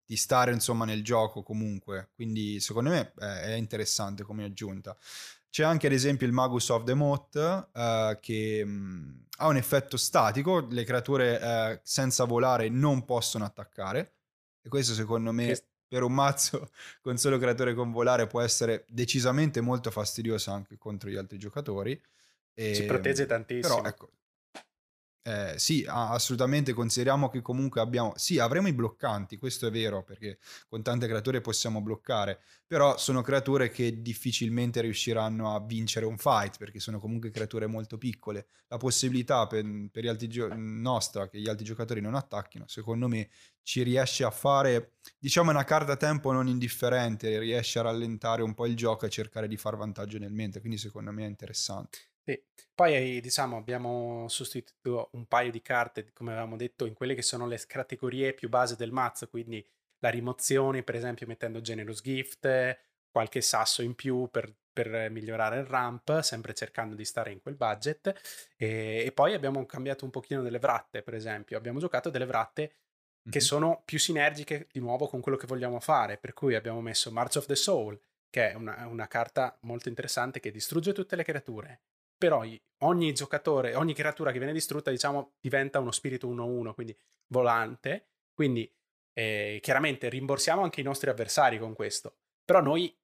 di, 0.03 0.15
stare 0.15 0.51
insomma 0.51 0.86
nel 0.86 1.03
gioco 1.03 1.43
comunque, 1.43 2.10
quindi 2.15 2.60
secondo 2.60 2.89
me 2.89 3.13
è 3.13 3.53
interessante 3.53 4.24
come 4.24 4.43
aggiunta. 4.43 4.98
C'è 5.51 5.63
anche 5.63 5.88
ad 5.88 5.93
esempio 5.93 6.27
il 6.27 6.34
Magus 6.34 6.69
of 6.69 6.84
the 6.84 6.93
Moth 6.93 7.69
eh, 7.74 8.17
che 8.22 8.63
mh, 8.65 8.69
mm, 8.69 9.19
ha 9.38 9.48
un 9.48 9.58
effetto 9.58 9.98
statico, 9.98 10.67
le 10.69 10.84
creature 10.84 11.39
eh, 11.39 11.79
senza 11.84 12.24
volare 12.25 12.69
non 12.69 13.05
possono 13.05 13.46
attaccare 13.46 14.13
e 14.62 14.69
questo 14.69 14.93
secondo 14.93 15.31
me... 15.31 15.48
Che 15.48 15.63
per 15.89 16.03
un 16.03 16.13
mazzo 16.13 16.69
con 17.01 17.17
solo 17.17 17.38
creatore 17.38 17.74
con 17.74 17.91
volare 17.91 18.27
può 18.27 18.39
essere 18.39 18.86
decisamente 18.88 19.60
molto 19.60 19.91
fastidioso 19.91 20.51
anche 20.51 20.77
contro 20.77 21.10
gli 21.10 21.17
altri 21.17 21.38
giocatori. 21.38 22.00
E, 22.53 22.75
Ci 22.75 22.84
protegge 22.84 23.25
tantissimo. 23.25 23.75
Però 23.75 23.88
ecco, 23.88 24.12
eh, 25.21 25.53
sì, 25.57 25.85
assolutamente 25.88 26.73
consideriamo 26.73 27.29
che 27.29 27.41
comunque 27.41 27.81
abbiamo, 27.81 28.13
sì, 28.15 28.39
avremo 28.39 28.67
i 28.67 28.73
bloccanti, 28.73 29.38
questo 29.38 29.67
è 29.67 29.71
vero, 29.71 30.03
perché 30.03 30.39
con 30.67 30.81
tante 30.81 31.07
creature 31.07 31.41
possiamo 31.41 31.81
bloccare, 31.81 32.41
però 32.65 32.97
sono 32.97 33.21
creature 33.21 33.69
che 33.69 34.01
difficilmente 34.01 34.81
riusciranno 34.81 35.53
a 35.53 35.59
vincere 35.63 36.05
un 36.05 36.17
fight, 36.17 36.57
perché 36.57 36.79
sono 36.79 36.99
comunque 36.99 37.29
creature 37.31 37.67
molto 37.67 37.97
piccole. 37.97 38.47
La 38.67 38.77
possibilità 38.77 39.45
per, 39.45 39.63
per 39.91 40.03
gli 40.03 40.07
altri 40.07 40.27
gio- 40.29 40.49
nostra 40.55 41.27
che 41.27 41.39
gli 41.39 41.49
altri 41.49 41.65
giocatori 41.65 42.01
non 42.01 42.15
attacchino, 42.15 42.65
secondo 42.67 43.07
me 43.07 43.29
ci 43.61 43.83
riesce 43.83 44.23
a 44.23 44.31
fare, 44.31 44.93
diciamo, 45.19 45.51
una 45.51 45.63
carta 45.63 45.95
tempo 45.95 46.31
non 46.31 46.48
indifferente, 46.48 47.37
riesce 47.39 47.77
a 47.79 47.83
rallentare 47.83 48.41
un 48.41 48.53
po' 48.53 48.65
il 48.65 48.75
gioco 48.75 49.05
e 49.05 49.09
cercare 49.09 49.48
di 49.48 49.57
far 49.57 49.75
vantaggio 49.75 50.17
nel 50.17 50.31
mente, 50.31 50.59
quindi 50.59 50.77
secondo 50.77 51.11
me 51.11 51.25
è 51.25 51.27
interessante. 51.27 52.08
Sì. 52.29 52.39
Poi 52.75 53.20
diciamo 53.22 53.57
abbiamo 53.57 54.27
sostituito 54.29 55.09
un 55.13 55.25
paio 55.25 55.50
di 55.50 55.61
carte, 55.63 56.11
come 56.13 56.31
avevamo 56.31 56.57
detto, 56.57 56.85
in 56.85 56.94
quelle 56.94 57.15
che 57.15 57.24
sono 57.24 57.48
le 57.48 57.59
categorie 57.65 58.33
più 58.33 58.50
base 58.50 58.75
del 58.75 58.92
mazzo, 58.92 59.27
quindi 59.27 59.65
la 60.00 60.09
rimozione, 60.09 60.83
per 60.83 60.96
esempio 60.96 61.25
mettendo 61.25 61.59
Generous 61.59 62.01
Gift, 62.01 62.77
qualche 63.09 63.42
sasso 63.42 63.81
in 63.81 63.96
più 63.96 64.29
per, 64.29 64.53
per 64.72 65.09
migliorare 65.09 65.59
il 65.59 65.65
ramp, 65.65 66.20
sempre 66.20 66.53
cercando 66.53 66.94
di 66.96 67.03
stare 67.03 67.31
in 67.31 67.42
quel 67.42 67.55
budget. 67.55 68.13
E, 68.55 69.03
e, 69.05 69.11
poi 69.11 69.33
abbiamo 69.33 69.65
cambiato 69.65 70.05
un 70.05 70.11
pochino 70.11 70.44
delle 70.44 70.59
vratte, 70.59 71.01
per 71.01 71.15
esempio. 71.15 71.57
Abbiamo 71.57 71.79
giocato 71.79 72.11
delle 72.11 72.25
vratte 72.25 72.61
mm-hmm. 72.61 73.31
che 73.31 73.39
sono 73.39 73.81
più 73.83 73.98
sinergiche 73.98 74.68
di 74.72 74.79
nuovo 74.79 75.07
con 75.07 75.20
quello 75.20 75.37
che 75.37 75.48
vogliamo 75.48 75.79
fare, 75.79 76.18
per 76.18 76.33
cui 76.33 76.53
abbiamo 76.55 76.79
messo 76.81 77.11
March 77.11 77.37
of 77.37 77.48
the 77.48 77.55
Soul, 77.55 78.00
che 78.29 78.51
è 78.51 78.53
una, 78.53 78.85
una 78.87 79.07
carta 79.07 79.57
molto 79.61 79.89
interessante 79.89 80.39
che 80.39 80.51
distrugge 80.51 80.94
tutte 80.94 81.15
le 81.15 81.24
creature 81.24 81.81
però 82.20 82.44
ogni 82.79 83.14
giocatore, 83.14 83.75
ogni 83.75 83.94
creatura 83.94 84.32
che 84.32 84.38
viene 84.38 84.53
distrutta, 84.53 84.92
diciamo, 84.92 85.38
diventa 85.40 85.79
uno 85.79 85.92
spirito 85.92 86.27
1-1, 86.27 86.74
quindi 86.74 86.96
volante, 87.27 88.10
quindi 88.34 88.72
eh, 89.14 89.60
chiaramente 89.62 90.10
rimborsiamo 90.10 90.62
anche 90.62 90.82
i 90.82 90.84
nostri 90.84 91.10
avversari 91.10 91.58
con 91.58 91.74
questo, 91.74 92.18
però 92.44 92.62
noi 92.62 92.96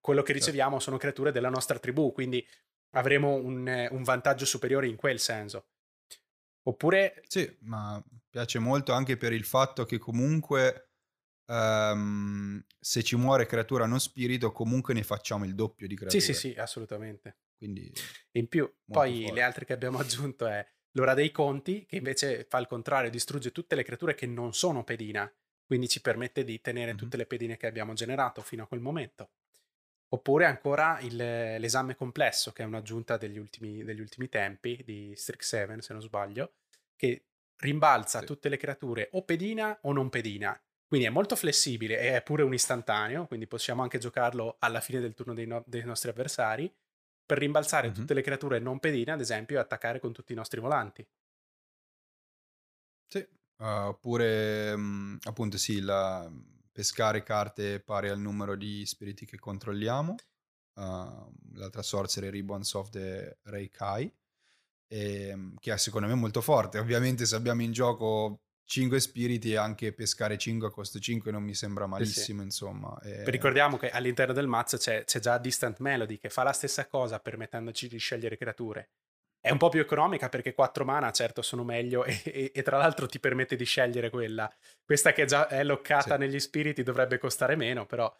quello 0.00 0.20
che 0.20 0.32
certo. 0.32 0.46
riceviamo 0.46 0.78
sono 0.78 0.98
creature 0.98 1.32
della 1.32 1.48
nostra 1.48 1.78
tribù, 1.78 2.12
quindi 2.12 2.46
avremo 2.90 3.34
un, 3.34 3.88
un 3.90 4.02
vantaggio 4.02 4.44
superiore 4.44 4.86
in 4.86 4.96
quel 4.96 5.18
senso. 5.18 5.68
Oppure... 6.64 7.22
Sì, 7.26 7.56
ma 7.60 8.02
piace 8.28 8.58
molto 8.58 8.92
anche 8.92 9.16
per 9.16 9.32
il 9.32 9.44
fatto 9.44 9.86
che 9.86 9.96
comunque 9.96 10.90
um, 11.46 12.62
se 12.78 13.02
ci 13.02 13.16
muore 13.16 13.46
creatura 13.46 13.86
non 13.86 13.98
spirito, 13.98 14.52
comunque 14.52 14.92
ne 14.92 15.02
facciamo 15.02 15.44
il 15.44 15.54
doppio 15.54 15.86
di 15.86 15.96
creature. 15.96 16.20
Sì, 16.20 16.34
sì, 16.34 16.52
sì, 16.52 16.58
assolutamente. 16.58 17.36
Quindi 17.58 17.92
in 18.32 18.48
più, 18.48 18.72
poi 18.86 19.22
forte. 19.22 19.34
le 19.34 19.42
altre 19.42 19.64
che 19.64 19.72
abbiamo 19.72 19.98
aggiunto 19.98 20.46
è 20.46 20.66
l'ora 20.92 21.14
dei 21.14 21.30
conti, 21.30 21.84
che 21.84 21.96
invece 21.96 22.46
fa 22.48 22.58
il 22.58 22.66
contrario, 22.66 23.10
distrugge 23.10 23.52
tutte 23.52 23.74
le 23.74 23.82
creature 23.82 24.14
che 24.14 24.26
non 24.26 24.54
sono 24.54 24.84
pedina, 24.84 25.30
quindi 25.66 25.88
ci 25.88 26.00
permette 26.00 26.44
di 26.44 26.60
tenere 26.60 26.88
mm-hmm. 26.88 26.96
tutte 26.96 27.16
le 27.16 27.26
pedine 27.26 27.56
che 27.56 27.66
abbiamo 27.66 27.92
generato 27.92 28.40
fino 28.40 28.62
a 28.62 28.66
quel 28.66 28.80
momento. 28.80 29.32
Oppure 30.10 30.46
ancora 30.46 30.98
il, 31.00 31.16
l'esame 31.16 31.94
complesso, 31.94 32.52
che 32.52 32.62
è 32.62 32.66
un'aggiunta 32.66 33.18
degli 33.18 33.36
ultimi, 33.36 33.84
degli 33.84 34.00
ultimi 34.00 34.28
tempi 34.28 34.82
di 34.84 35.12
Strix7, 35.14 35.78
se 35.80 35.92
non 35.92 36.00
sbaglio, 36.00 36.54
che 36.96 37.26
rimbalza 37.58 38.20
sì. 38.20 38.26
tutte 38.26 38.48
le 38.48 38.56
creature 38.56 39.10
o 39.12 39.24
pedina 39.24 39.78
o 39.82 39.92
non 39.92 40.08
pedina. 40.08 40.58
Quindi 40.86 41.06
è 41.06 41.10
molto 41.10 41.36
flessibile 41.36 41.98
e 42.00 42.16
è 42.16 42.22
pure 42.22 42.42
un 42.42 42.54
istantaneo, 42.54 43.26
quindi 43.26 43.46
possiamo 43.46 43.82
anche 43.82 43.98
giocarlo 43.98 44.56
alla 44.60 44.80
fine 44.80 45.00
del 45.00 45.12
turno 45.12 45.34
dei, 45.34 45.46
no- 45.46 45.62
dei 45.66 45.84
nostri 45.84 46.08
avversari 46.08 46.74
per 47.28 47.36
rimbalzare 47.36 47.88
mm-hmm. 47.88 47.96
tutte 47.96 48.14
le 48.14 48.22
creature 48.22 48.58
non 48.58 48.78
pedine, 48.78 49.12
ad 49.12 49.20
esempio, 49.20 49.58
e 49.58 49.60
attaccare 49.60 50.00
con 50.00 50.14
tutti 50.14 50.32
i 50.32 50.34
nostri 50.34 50.60
volanti. 50.60 51.06
Sì, 53.06 53.18
uh, 53.58 53.64
oppure 53.64 54.72
um, 54.72 55.18
appunto 55.24 55.58
sì, 55.58 55.80
la, 55.80 56.26
pescare 56.72 57.22
carte 57.22 57.80
pari 57.80 58.08
al 58.08 58.18
numero 58.18 58.56
di 58.56 58.86
spiriti 58.86 59.26
che 59.26 59.38
controlliamo. 59.38 60.14
Uh, 60.72 61.30
l'altra 61.52 61.82
sorcery 61.82 62.30
Ribbons 62.30 62.72
of 62.72 62.88
the 62.88 63.40
Reikai, 63.42 64.10
e, 64.86 65.28
ehm, 65.28 65.56
che 65.58 65.70
è 65.70 65.76
secondo 65.76 66.06
me 66.06 66.14
molto 66.14 66.40
forte. 66.40 66.78
Ovviamente 66.78 67.26
se 67.26 67.36
abbiamo 67.36 67.60
in 67.60 67.72
gioco 67.72 68.44
5 68.68 69.00
spiriti 69.00 69.52
e 69.52 69.56
anche 69.56 69.94
pescare 69.94 70.36
5 70.36 70.68
a 70.68 70.70
costo 70.70 70.98
5 70.98 71.32
non 71.32 71.42
mi 71.42 71.54
sembra 71.54 71.86
malissimo, 71.86 72.40
sì. 72.40 72.44
insomma. 72.44 73.00
E... 73.02 73.24
Ricordiamo 73.30 73.78
che 73.78 73.88
all'interno 73.88 74.34
del 74.34 74.46
mazzo 74.46 74.76
c'è, 74.76 75.04
c'è, 75.04 75.20
già 75.20 75.38
Distant 75.38 75.78
Melody 75.78 76.18
che 76.18 76.28
fa 76.28 76.42
la 76.42 76.52
stessa 76.52 76.86
cosa 76.86 77.18
permettendoci 77.18 77.88
di 77.88 77.96
scegliere 77.96 78.36
creature. 78.36 78.90
È 79.40 79.50
un 79.50 79.56
po' 79.56 79.70
più 79.70 79.80
economica 79.80 80.28
perché 80.28 80.52
4 80.52 80.84
mana, 80.84 81.10
certo, 81.12 81.40
sono 81.40 81.64
meglio 81.64 82.04
e, 82.04 82.20
e, 82.26 82.52
e 82.54 82.62
tra 82.62 82.76
l'altro 82.76 83.06
ti 83.06 83.18
permette 83.18 83.56
di 83.56 83.64
scegliere 83.64 84.10
quella. 84.10 84.52
Questa 84.84 85.12
che 85.12 85.24
già 85.24 85.48
è 85.48 85.64
loccata 85.64 86.14
sì. 86.14 86.20
negli 86.20 86.38
spiriti 86.38 86.82
dovrebbe 86.82 87.16
costare 87.16 87.56
meno, 87.56 87.86
però 87.86 88.14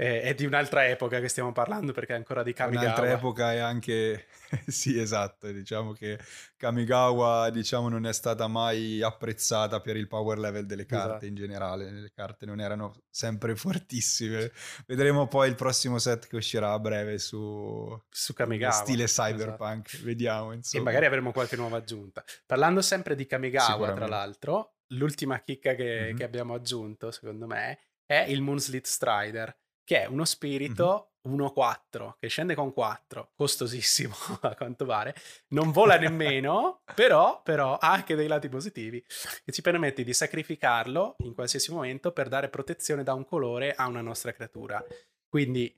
è, 0.00 0.22
è, 0.22 0.34
di 0.34 0.46
un'altra 0.46 0.88
epoca 0.88 1.20
che 1.20 1.28
stiamo 1.28 1.52
parlando 1.52 1.92
perché 1.92 2.14
è 2.14 2.16
ancora 2.16 2.42
di 2.42 2.54
Kamigawa. 2.54 2.86
Un'altra 2.86 3.10
epoca 3.12 3.52
è 3.52 3.58
anche... 3.58 4.28
sì, 4.66 4.98
esatto, 4.98 5.52
diciamo 5.52 5.92
che 5.92 6.18
Kamigawa 6.56 7.50
diciamo, 7.50 7.90
non 7.90 8.06
è 8.06 8.12
stata 8.14 8.48
mai 8.48 9.02
apprezzata 9.02 9.80
per 9.80 9.98
il 9.98 10.08
power 10.08 10.38
level 10.38 10.64
delle 10.64 10.86
carte 10.86 11.08
esatto. 11.08 11.26
in 11.26 11.34
generale. 11.34 11.90
Le 11.90 12.10
carte 12.14 12.46
non 12.46 12.60
erano 12.60 13.02
sempre 13.10 13.54
fortissime. 13.54 14.50
Vedremo 14.86 15.28
poi 15.28 15.50
il 15.50 15.54
prossimo 15.54 15.98
set 15.98 16.28
che 16.28 16.36
uscirà 16.36 16.72
a 16.72 16.78
breve 16.78 17.18
su, 17.18 17.94
su 18.08 18.32
Kamigawa. 18.32 18.72
Stile 18.72 19.04
cyberpunk, 19.04 19.86
esatto. 19.86 20.04
vediamo. 20.04 20.52
Insomma. 20.52 20.82
E 20.82 20.86
magari 20.86 21.04
avremo 21.04 21.30
qualche 21.30 21.56
nuova 21.56 21.76
aggiunta. 21.76 22.24
Parlando 22.46 22.80
sempre 22.80 23.14
di 23.14 23.26
Kamigawa, 23.26 23.92
tra 23.92 24.06
l'altro, 24.06 24.76
l'ultima 24.94 25.38
chicca 25.40 25.74
che, 25.74 26.04
mm-hmm. 26.04 26.16
che 26.16 26.24
abbiamo 26.24 26.54
aggiunto, 26.54 27.10
secondo 27.10 27.46
me, 27.46 27.80
è 28.06 28.24
il 28.26 28.40
Moonslit 28.40 28.86
Strider 28.86 29.54
che 29.90 30.04
è 30.04 30.06
uno 30.06 30.24
spirito 30.24 31.14
1-4 31.28 32.14
che 32.20 32.28
scende 32.28 32.54
con 32.54 32.72
4, 32.72 33.32
costosissimo 33.34 34.14
a 34.42 34.54
quanto 34.54 34.86
pare, 34.86 35.16
non 35.48 35.72
vola 35.72 35.98
nemmeno, 35.98 36.82
però, 36.94 37.42
però 37.42 37.76
ha 37.76 37.90
anche 37.90 38.14
dei 38.14 38.28
lati 38.28 38.48
positivi 38.48 39.04
che 39.44 39.50
ci 39.50 39.62
permette 39.62 40.04
di 40.04 40.14
sacrificarlo 40.14 41.16
in 41.24 41.34
qualsiasi 41.34 41.72
momento 41.72 42.12
per 42.12 42.28
dare 42.28 42.48
protezione 42.48 43.02
da 43.02 43.14
un 43.14 43.24
colore 43.24 43.74
a 43.74 43.88
una 43.88 44.00
nostra 44.00 44.30
creatura. 44.30 44.80
Quindi 45.28 45.74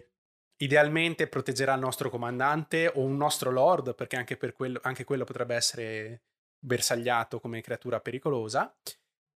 idealmente 0.59 1.27
proteggerà 1.27 1.73
il 1.73 1.81
nostro 1.81 2.11
comandante 2.11 2.93
o 2.95 3.01
un 3.01 3.17
nostro 3.17 3.51
lord, 3.51 3.95
perché 3.95 4.17
anche, 4.17 4.37
per 4.37 4.53
quello, 4.53 4.79
anche 4.83 5.05
quello 5.05 5.25
potrebbe 5.25 5.55
essere 5.55 6.25
bersagliato 6.59 7.41
come 7.41 7.63
creatura 7.63 7.99
pericolosa. 7.99 8.77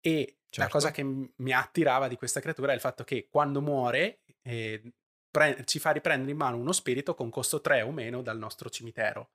E 0.07 0.41
certo. 0.51 0.61
la 0.61 0.69
cosa 0.69 0.91
che 0.91 1.03
mi 1.03 1.53
attirava 1.53 2.09
di 2.09 2.17
questa 2.17 2.41
creatura 2.41 2.73
è 2.73 2.75
il 2.75 2.81
fatto 2.81 3.05
che 3.05 3.29
quando 3.31 3.63
muore 3.63 4.21
eh, 4.43 4.83
pre- 5.31 5.65
ci 5.65 5.79
fa 5.79 5.93
riprendere 5.93 6.31
in 6.31 6.37
mano 6.37 6.59
uno 6.59 6.73
spirito 6.73 7.15
con 7.15 7.31
costo 7.31 7.63
3 7.63 7.81
o 7.83 7.91
meno 7.91 8.21
dal 8.21 8.37
nostro 8.37 8.69
cimitero. 8.69 9.31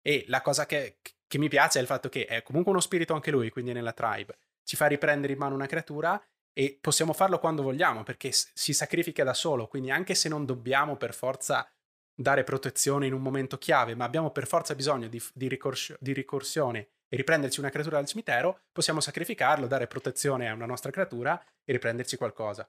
E 0.00 0.24
la 0.28 0.40
cosa 0.40 0.64
che, 0.64 0.98
che 1.26 1.38
mi 1.38 1.48
piace 1.48 1.78
è 1.78 1.82
il 1.82 1.88
fatto 1.88 2.08
che 2.08 2.26
è 2.26 2.42
comunque 2.42 2.70
uno 2.70 2.80
spirito 2.80 3.14
anche 3.14 3.32
lui, 3.32 3.50
quindi 3.50 3.72
nella 3.72 3.92
tribe. 3.92 4.38
Ci 4.62 4.76
fa 4.76 4.86
riprendere 4.86 5.32
in 5.32 5.38
mano 5.40 5.54
una 5.54 5.66
creatura 5.66 6.22
e 6.52 6.78
possiamo 6.80 7.12
farlo 7.12 7.38
quando 7.38 7.62
vogliamo 7.62 8.02
perché 8.02 8.30
si 8.32 8.72
sacrifica 8.72 9.24
da 9.24 9.34
solo, 9.34 9.66
quindi 9.66 9.90
anche 9.90 10.14
se 10.14 10.28
non 10.28 10.44
dobbiamo 10.44 10.96
per 10.96 11.14
forza 11.14 11.68
dare 12.14 12.44
protezione 12.44 13.06
in 13.06 13.12
un 13.12 13.22
momento 13.22 13.58
chiave, 13.58 13.94
ma 13.94 14.04
abbiamo 14.04 14.30
per 14.30 14.46
forza 14.46 14.74
bisogno 14.74 15.08
di, 15.08 15.20
di, 15.34 15.48
ricorsio, 15.48 15.96
di 15.98 16.12
ricorsione 16.12 16.88
e 17.12 17.16
riprenderci 17.16 17.60
una 17.60 17.68
creatura 17.68 17.96
dal 17.96 18.06
cimitero, 18.06 18.60
possiamo 18.72 19.00
sacrificarlo, 19.00 19.66
dare 19.66 19.86
protezione 19.86 20.48
a 20.48 20.54
una 20.54 20.64
nostra 20.64 20.90
creatura 20.90 21.38
e 21.62 21.72
riprenderci 21.72 22.16
qualcosa. 22.16 22.66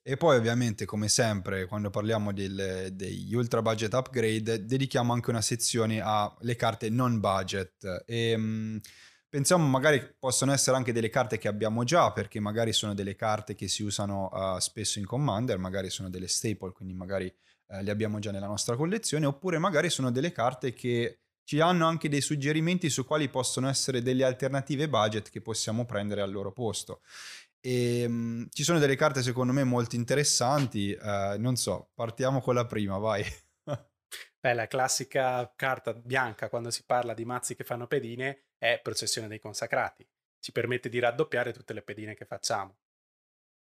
E 0.00 0.16
poi 0.16 0.38
ovviamente, 0.38 0.86
come 0.86 1.08
sempre, 1.08 1.66
quando 1.66 1.90
parliamo 1.90 2.32
del, 2.32 2.88
degli 2.92 3.34
ultra 3.34 3.60
budget 3.60 3.92
upgrade, 3.92 4.64
dedichiamo 4.64 5.12
anche 5.12 5.28
una 5.28 5.42
sezione 5.42 6.00
alle 6.00 6.56
carte 6.56 6.88
non 6.88 7.20
budget. 7.20 8.04
E, 8.06 8.38
mh, 8.38 8.80
pensiamo 9.28 9.66
magari 9.66 10.16
possono 10.18 10.52
essere 10.52 10.74
anche 10.74 10.94
delle 10.94 11.10
carte 11.10 11.36
che 11.36 11.48
abbiamo 11.48 11.84
già, 11.84 12.10
perché 12.10 12.40
magari 12.40 12.72
sono 12.72 12.94
delle 12.94 13.16
carte 13.16 13.54
che 13.54 13.68
si 13.68 13.82
usano 13.82 14.30
uh, 14.32 14.58
spesso 14.60 14.98
in 14.98 15.04
Commander, 15.04 15.58
magari 15.58 15.90
sono 15.90 16.08
delle 16.08 16.26
staple, 16.26 16.72
quindi 16.72 16.94
magari 16.94 17.26
uh, 17.66 17.82
le 17.82 17.90
abbiamo 17.90 18.18
già 18.18 18.30
nella 18.30 18.46
nostra 18.46 18.76
collezione, 18.76 19.26
oppure 19.26 19.58
magari 19.58 19.90
sono 19.90 20.10
delle 20.10 20.32
carte 20.32 20.72
che 20.72 21.18
ci 21.52 21.60
hanno 21.60 21.86
anche 21.86 22.08
dei 22.08 22.22
suggerimenti 22.22 22.88
su 22.88 23.04
quali 23.04 23.28
possono 23.28 23.68
essere 23.68 24.00
delle 24.00 24.24
alternative 24.24 24.88
budget 24.88 25.28
che 25.28 25.42
possiamo 25.42 25.84
prendere 25.84 26.22
al 26.22 26.32
loro 26.32 26.50
posto. 26.50 27.02
E, 27.60 28.06
um, 28.06 28.48
ci 28.50 28.62
sono 28.62 28.78
delle 28.78 28.96
carte 28.96 29.22
secondo 29.22 29.52
me 29.52 29.62
molto 29.62 29.94
interessanti, 29.94 30.96
uh, 30.98 31.38
non 31.38 31.56
so, 31.56 31.90
partiamo 31.92 32.40
con 32.40 32.54
la 32.54 32.64
prima, 32.64 32.96
vai. 32.96 33.22
Beh, 34.40 34.54
la 34.54 34.66
classica 34.66 35.52
carta 35.54 35.92
bianca 35.92 36.48
quando 36.48 36.70
si 36.70 36.84
parla 36.86 37.12
di 37.12 37.26
mazzi 37.26 37.54
che 37.54 37.64
fanno 37.64 37.86
pedine 37.86 38.46
è 38.56 38.80
processione 38.82 39.28
dei 39.28 39.38
consacrati. 39.38 40.08
Ci 40.40 40.52
permette 40.52 40.88
di 40.88 41.00
raddoppiare 41.00 41.52
tutte 41.52 41.74
le 41.74 41.82
pedine 41.82 42.14
che 42.14 42.24
facciamo. 42.24 42.78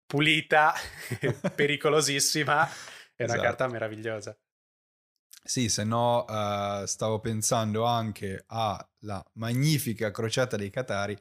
Pulita, 0.06 0.75
pericolosissima, 1.56 2.67
è 3.15 3.23
una 3.23 3.34
esatto. 3.34 3.41
carta 3.41 3.67
meravigliosa. 3.67 4.38
Sì, 5.43 5.69
se 5.69 5.84
no 5.84 6.25
uh, 6.28 6.86
stavo 6.86 7.19
pensando 7.19 7.86
anche 7.86 8.43
alla 8.47 9.23
magnifica 9.34 10.12
crociata 10.12 10.58
dei 10.58 10.69
Catari 10.69 11.17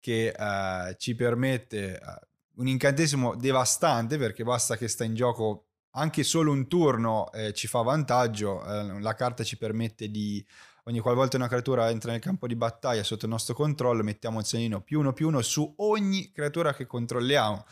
che 0.00 0.34
uh, 0.36 0.94
ci 0.96 1.14
permette 1.14 2.00
uh, 2.02 2.60
un 2.60 2.66
incantesimo 2.66 3.36
devastante 3.36 4.18
perché 4.18 4.42
basta 4.42 4.76
che 4.76 4.88
sta 4.88 5.04
in 5.04 5.14
gioco 5.14 5.66
anche 5.92 6.24
solo 6.24 6.52
un 6.52 6.68
turno 6.68 7.30
eh, 7.32 7.52
ci 7.52 7.66
fa 7.66 7.82
vantaggio, 7.82 8.62
la 8.98 9.14
carta 9.14 9.44
ci 9.44 9.58
permette 9.58 10.10
di 10.10 10.42
ogni 10.84 11.00
qualvolta 11.00 11.36
una 11.36 11.48
creatura 11.48 11.90
entra 11.90 12.12
nel 12.12 12.20
campo 12.20 12.46
di 12.46 12.56
battaglia 12.56 13.02
sotto 13.02 13.26
il 13.26 13.30
nostro 13.30 13.54
controllo 13.54 14.02
mettiamo 14.02 14.38
il 14.38 14.46
segnino 14.46 14.80
più 14.80 15.00
uno 15.00 15.12
più 15.12 15.28
uno 15.28 15.42
su 15.42 15.70
ogni 15.78 16.32
creatura 16.32 16.74
che 16.74 16.86
controlliamo. 16.86 17.64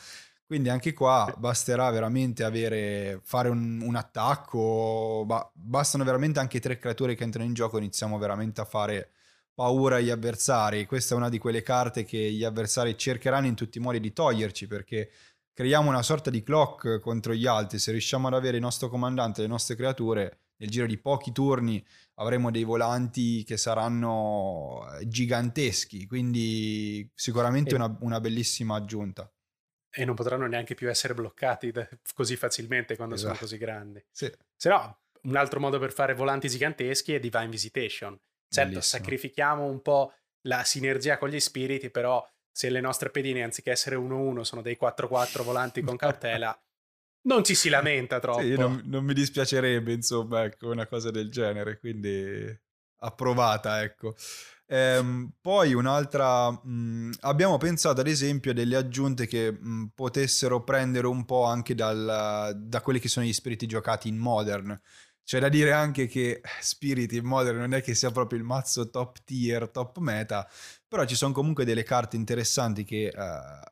Quindi 0.50 0.68
anche 0.68 0.92
qua 0.94 1.32
basterà 1.38 1.88
veramente 1.90 2.42
avere, 2.42 3.20
fare 3.22 3.48
un, 3.48 3.82
un 3.82 3.94
attacco, 3.94 5.22
ba- 5.24 5.48
bastano 5.54 6.02
veramente 6.02 6.40
anche 6.40 6.58
tre 6.58 6.76
creature 6.76 7.14
che 7.14 7.22
entrano 7.22 7.46
in 7.46 7.54
gioco, 7.54 7.78
iniziamo 7.78 8.18
veramente 8.18 8.60
a 8.60 8.64
fare 8.64 9.12
paura 9.54 9.98
agli 9.98 10.10
avversari. 10.10 10.86
Questa 10.86 11.14
è 11.14 11.16
una 11.16 11.28
di 11.28 11.38
quelle 11.38 11.62
carte 11.62 12.02
che 12.02 12.32
gli 12.32 12.42
avversari 12.42 12.98
cercheranno 12.98 13.46
in 13.46 13.54
tutti 13.54 13.78
i 13.78 13.80
modi 13.80 14.00
di 14.00 14.12
toglierci 14.12 14.66
perché 14.66 15.12
creiamo 15.52 15.88
una 15.88 16.02
sorta 16.02 16.30
di 16.30 16.42
clock 16.42 16.98
contro 16.98 17.32
gli 17.32 17.46
altri. 17.46 17.78
Se 17.78 17.92
riusciamo 17.92 18.26
ad 18.26 18.34
avere 18.34 18.56
il 18.56 18.62
nostro 18.64 18.88
comandante 18.88 19.38
e 19.38 19.42
le 19.44 19.50
nostre 19.50 19.76
creature, 19.76 20.38
nel 20.56 20.68
giro 20.68 20.86
di 20.86 20.98
pochi 20.98 21.30
turni 21.30 21.80
avremo 22.14 22.50
dei 22.50 22.64
volanti 22.64 23.44
che 23.44 23.56
saranno 23.56 24.84
eh, 24.98 25.06
giganteschi. 25.06 26.08
Quindi 26.08 27.08
sicuramente 27.14 27.76
una, 27.76 27.96
una 28.00 28.18
bellissima 28.18 28.74
aggiunta. 28.74 29.32
E 29.92 30.04
non 30.04 30.14
potranno 30.14 30.46
neanche 30.46 30.74
più 30.74 30.88
essere 30.88 31.14
bloccati 31.14 31.72
così 32.14 32.36
facilmente 32.36 32.96
quando 32.96 33.16
esatto. 33.16 33.34
sono 33.34 33.44
così 33.44 33.58
grandi. 33.58 34.04
Sì. 34.10 34.32
Se 34.56 34.68
no, 34.68 35.00
un 35.22 35.36
altro 35.36 35.60
modo 35.60 35.78
per 35.78 35.92
fare 35.92 36.14
volanti 36.14 36.48
giganteschi 36.48 37.14
è 37.14 37.20
Divine 37.20 37.48
Visitation 37.48 38.18
Certo, 38.50 38.70
Bellissimo. 38.70 39.02
sacrifichiamo 39.02 39.64
un 39.64 39.80
po' 39.80 40.12
la 40.42 40.64
sinergia 40.64 41.18
con 41.18 41.28
gli 41.28 41.38
spiriti, 41.38 41.88
però 41.88 42.26
se 42.50 42.68
le 42.68 42.80
nostre 42.80 43.10
pedine 43.10 43.44
anziché 43.44 43.70
essere 43.70 43.94
1-1 43.94 44.40
sono 44.40 44.60
dei 44.60 44.76
4-4 44.80 45.44
volanti 45.44 45.82
con 45.82 45.96
cautela, 45.96 46.60
non 47.28 47.44
ci 47.44 47.54
si 47.54 47.68
lamenta 47.68 48.18
troppo. 48.18 48.40
Sì, 48.40 48.56
non, 48.56 48.82
non, 48.86 49.04
mi 49.04 49.14
dispiacerebbe, 49.14 49.92
insomma, 49.92 50.44
ecco, 50.44 50.68
una 50.68 50.86
cosa 50.88 51.12
del 51.12 51.30
genere, 51.30 51.78
quindi 51.78 52.44
approvata, 53.02 53.82
ecco. 53.82 54.16
Ehm, 54.72 55.32
poi 55.40 55.74
un'altra, 55.74 56.48
mh, 56.50 57.10
abbiamo 57.22 57.56
pensato 57.58 58.00
ad 58.00 58.06
esempio 58.06 58.52
a 58.52 58.54
delle 58.54 58.76
aggiunte 58.76 59.26
che 59.26 59.50
mh, 59.50 59.90
potessero 59.96 60.62
prendere 60.62 61.08
un 61.08 61.24
po' 61.24 61.42
anche 61.44 61.74
dal, 61.74 62.52
da 62.56 62.80
quelli 62.80 63.00
che 63.00 63.08
sono 63.08 63.26
gli 63.26 63.32
spiriti 63.32 63.66
giocati 63.66 64.06
in 64.08 64.16
Modern, 64.16 64.80
c'è 65.24 65.40
da 65.40 65.48
dire 65.48 65.72
anche 65.72 66.06
che 66.06 66.40
Spirit 66.60 67.12
in 67.12 67.24
Modern 67.24 67.58
non 67.58 67.74
è 67.74 67.82
che 67.82 67.94
sia 67.94 68.10
proprio 68.12 68.38
il 68.38 68.44
mazzo 68.44 68.90
top 68.90 69.18
tier, 69.24 69.68
top 69.70 69.98
meta, 69.98 70.48
però 70.86 71.04
ci 71.04 71.14
sono 71.16 71.32
comunque 71.32 71.64
delle 71.64 71.82
carte 71.82 72.16
interessanti 72.16 72.84
che 72.84 73.12
uh, 73.14 73.20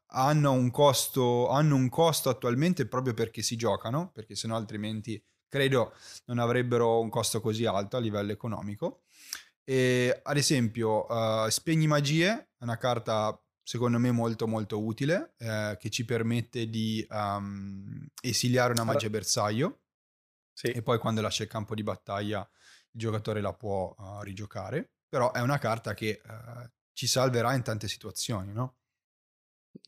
hanno, 0.08 0.52
un 0.52 0.70
costo, 0.70 1.48
hanno 1.48 1.74
un 1.76 1.88
costo 1.88 2.28
attualmente 2.28 2.86
proprio 2.86 3.14
perché 3.14 3.42
si 3.42 3.56
giocano, 3.56 4.10
perché 4.12 4.34
sennò 4.34 4.56
altrimenti 4.56 5.20
credo 5.48 5.94
non 6.26 6.38
avrebbero 6.38 7.00
un 7.00 7.08
costo 7.08 7.40
così 7.40 7.64
alto 7.66 7.96
a 7.96 8.00
livello 8.00 8.32
economico. 8.32 9.02
E, 9.68 10.20
ad 10.22 10.38
esempio, 10.38 11.04
uh, 11.04 11.50
Spegni 11.50 11.86
Magie 11.86 12.48
è 12.56 12.62
una 12.62 12.78
carta 12.78 13.38
secondo 13.62 13.98
me 13.98 14.10
molto 14.10 14.48
molto 14.48 14.82
utile 14.82 15.34
eh, 15.36 15.76
che 15.78 15.90
ci 15.90 16.06
permette 16.06 16.70
di 16.70 17.06
um, 17.10 18.08
esiliare 18.22 18.72
una 18.72 18.84
magia 18.84 19.10
bersaglio 19.10 19.82
sì. 20.54 20.68
e 20.68 20.80
poi 20.80 20.98
quando 20.98 21.20
lascia 21.20 21.42
il 21.42 21.50
campo 21.50 21.74
di 21.74 21.82
battaglia 21.82 22.38
il 22.38 22.98
giocatore 22.98 23.42
la 23.42 23.52
può 23.52 23.94
uh, 23.94 24.22
rigiocare, 24.22 24.92
però 25.06 25.32
è 25.32 25.42
una 25.42 25.58
carta 25.58 25.92
che 25.92 26.22
uh, 26.24 26.66
ci 26.94 27.06
salverà 27.06 27.52
in 27.52 27.62
tante 27.62 27.88
situazioni, 27.88 28.54
no? 28.54 28.78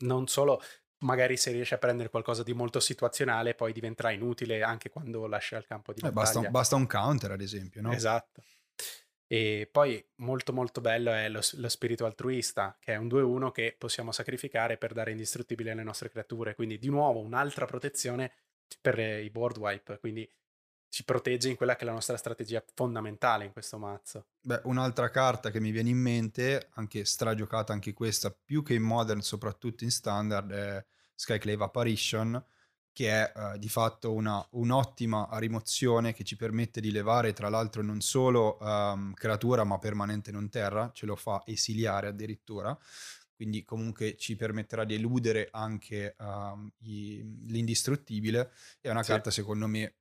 Non 0.01 0.27
solo, 0.27 0.61
magari 0.99 1.39
se 1.39 1.53
riesce 1.53 1.77
a 1.77 1.79
prendere 1.79 2.11
qualcosa 2.11 2.43
di 2.43 2.53
molto 2.53 2.81
situazionale 2.81 3.55
poi 3.55 3.73
diventerà 3.73 4.11
inutile 4.11 4.63
anche 4.63 4.91
quando 4.91 5.27
lascia 5.27 5.57
il 5.57 5.65
campo 5.65 5.95
di 5.95 6.03
battaglia. 6.03 6.21
Eh, 6.21 6.33
basta, 6.33 6.51
basta, 6.51 6.77
un 6.77 6.87
counter 6.87 7.31
ad 7.31 7.41
esempio, 7.41 7.81
no? 7.81 7.93
Esatto. 7.93 8.43
E 9.33 9.69
poi 9.71 10.05
molto 10.17 10.53
molto 10.53 10.81
bello 10.81 11.13
è 11.13 11.29
lo, 11.29 11.39
lo, 11.53 11.69
spirito 11.69 12.05
altruista, 12.05 12.77
che 12.81 12.95
è 12.95 12.97
un 12.97 13.07
2-1 13.07 13.53
che 13.53 13.77
possiamo 13.79 14.11
sacrificare 14.11 14.77
per 14.77 14.93
dare 14.93 15.13
indistruttibile 15.13 15.71
alle 15.71 15.85
nostre 15.85 16.11
creature. 16.11 16.57
Quindi 16.57 16.81
di 16.81 16.89
nuovo 16.89 17.21
un'altra 17.21 17.65
protezione 17.65 18.33
per 18.81 18.99
i 18.99 19.31
board 19.31 19.57
wipe. 19.59 19.99
Quindi 20.01 20.29
ci 20.89 21.05
protegge 21.05 21.49
in 21.49 21.55
quella 21.55 21.77
che 21.77 21.83
è 21.83 21.85
la 21.85 21.93
nostra 21.93 22.17
strategia 22.17 22.61
fondamentale 22.75 23.45
in 23.45 23.53
questo 23.53 23.79
mazzo. 23.79 24.27
Beh, 24.41 24.63
un'altra 24.65 25.11
carta 25.11 25.51
che 25.51 25.61
mi 25.61 25.71
viene 25.71 25.91
in 25.91 25.99
mente, 25.99 26.67
anche 26.73 27.05
stragiocata 27.05 27.73
anche 27.73 27.93
questa, 27.93 28.33
più 28.33 28.65
che 28.65 28.75
in 28.75 28.83
modern, 28.83 29.21
soprattutto 29.21 29.85
in 29.85 29.93
standard, 29.93 30.51
è 30.51 30.85
Skyclave 31.15 31.63
Apparition, 31.63 32.45
che 32.93 33.11
è 33.11 33.33
uh, 33.35 33.59
di 33.59 33.69
fatto 33.69 34.13
una, 34.13 34.45
un'ottima 34.53 35.29
rimozione 35.35 36.13
che 36.13 36.25
ci 36.25 36.37
permette 36.37 36.81
di 36.81 36.91
levare 36.91 37.33
tra 37.33 37.49
l'altro 37.49 37.83
non 37.83 38.01
solo 38.01 38.59
um, 38.61 39.13
creatura 39.15 39.65
ma 39.65 39.79
permanente 39.79 40.31
non 40.31 40.49
terra, 40.49 40.91
ce 40.93 41.07
lo 41.07 41.17
fa 41.17 41.43
esiliare 41.47 42.09
addirittura, 42.09 42.77
quindi 43.35 43.65
comunque 43.65 44.17
ci 44.17 44.37
permetterà 44.37 44.85
di 44.85 44.95
eludere 44.95 45.49
anche 45.51 46.15
um, 46.19 46.71
i, 46.81 47.23
l'indistruttibile. 47.47 48.53
È 48.81 48.91
una 48.91 49.03
sì. 49.03 49.13
carta 49.13 49.31
secondo 49.31 49.67
me 49.67 49.95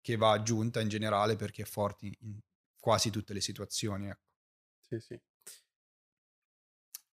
che 0.00 0.16
va 0.16 0.30
aggiunta 0.30 0.80
in 0.80 0.88
generale 0.88 1.36
perché 1.36 1.62
è 1.62 1.66
forte 1.66 2.06
in 2.06 2.38
quasi 2.78 3.10
tutte 3.10 3.34
le 3.34 3.40
situazioni. 3.40 4.08
Ecco. 4.08 4.20
Sì, 4.80 5.00
sì. 5.00 5.20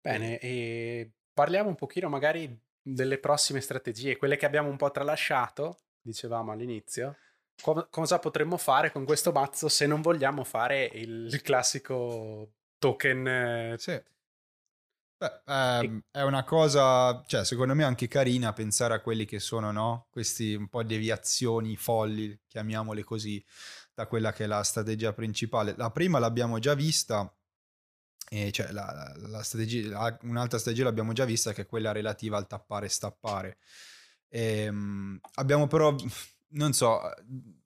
Bene, 0.00 0.38
e 0.38 1.12
parliamo 1.32 1.68
un 1.68 1.74
pochino 1.74 2.08
magari 2.08 2.60
delle 2.82 3.18
prossime 3.18 3.60
strategie, 3.60 4.16
quelle 4.16 4.36
che 4.36 4.46
abbiamo 4.46 4.68
un 4.68 4.76
po' 4.76 4.90
tralasciato, 4.90 5.78
dicevamo 6.00 6.52
all'inizio. 6.52 7.16
co- 7.62 7.86
cosa 7.90 8.18
potremmo 8.18 8.56
fare 8.56 8.90
con 8.92 9.04
questo 9.04 9.32
mazzo 9.32 9.68
se 9.68 9.86
non 9.86 10.00
vogliamo 10.02 10.44
fare 10.44 10.84
il, 10.94 11.40
classico 11.42 12.52
token. 12.78 13.26
eh, 13.26 13.76
Sì. 13.78 14.02
Beh, 15.16 15.42
ehm, 15.46 16.02
è 16.10 16.22
una 16.22 16.42
cosa, 16.42 17.22
cioè, 17.26 17.44
secondo 17.44 17.74
me 17.76 17.84
anche 17.84 18.08
carina 18.08 18.52
pensare 18.52 18.94
a 18.94 19.00
quelli 19.00 19.24
che 19.24 19.38
sono, 19.38 19.70
no? 19.70 20.08
Questi 20.10 20.54
un 20.54 20.68
po' 20.68 20.82
deviazioni 20.82 21.76
folli, 21.76 22.36
chiamiamole 22.48 23.04
così, 23.04 23.44
da 23.94 24.06
quella 24.08 24.32
che 24.32 24.44
è 24.44 24.46
la 24.48 24.62
strategia 24.64 25.12
principale. 25.12 25.74
La 25.76 25.90
prima 25.92 26.18
l'abbiamo 26.18 26.58
già 26.58 26.74
vista, 26.74 27.32
cioè 28.50 28.70
la, 28.72 29.12
la- 29.16 29.42
strategia, 29.42 29.90
la- 29.90 30.18
un'altra 30.22 30.58
strategia 30.58 30.84
l'abbiamo 30.84 31.12
già 31.12 31.24
vista 31.24 31.52
che 31.52 31.62
è 31.62 31.66
quella 31.66 31.92
relativa 31.92 32.36
al 32.36 32.46
tappare 32.46 32.86
e 32.86 32.88
stappare. 32.88 33.58
Ehm, 34.28 35.18
abbiamo 35.34 35.66
però, 35.66 35.94
non 36.48 36.72
so, 36.72 37.00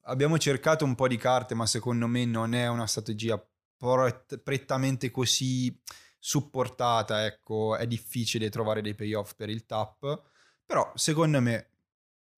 abbiamo 0.02 0.38
cercato 0.38 0.84
un 0.84 0.94
po' 0.94 1.08
di 1.08 1.16
carte, 1.16 1.54
ma 1.54 1.66
secondo 1.66 2.06
me 2.06 2.24
non 2.24 2.54
è 2.54 2.66
una 2.68 2.86
strategia 2.86 3.42
pret- 3.76 4.38
prettamente 4.38 5.10
così 5.10 5.78
supportata, 6.18 7.24
ecco, 7.24 7.76
è 7.76 7.86
difficile 7.86 8.50
trovare 8.50 8.82
dei 8.82 8.94
payoff 8.94 9.34
per 9.34 9.48
il 9.48 9.64
tap, 9.66 10.22
però 10.64 10.90
secondo 10.96 11.40
me 11.40 11.70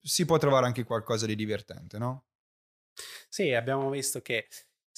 si 0.00 0.26
può 0.26 0.36
trovare 0.36 0.66
anche 0.66 0.84
qualcosa 0.84 1.24
di 1.26 1.34
divertente, 1.34 1.96
no? 1.98 2.24
Sì, 3.28 3.52
abbiamo 3.52 3.88
visto 3.90 4.20
che 4.20 4.48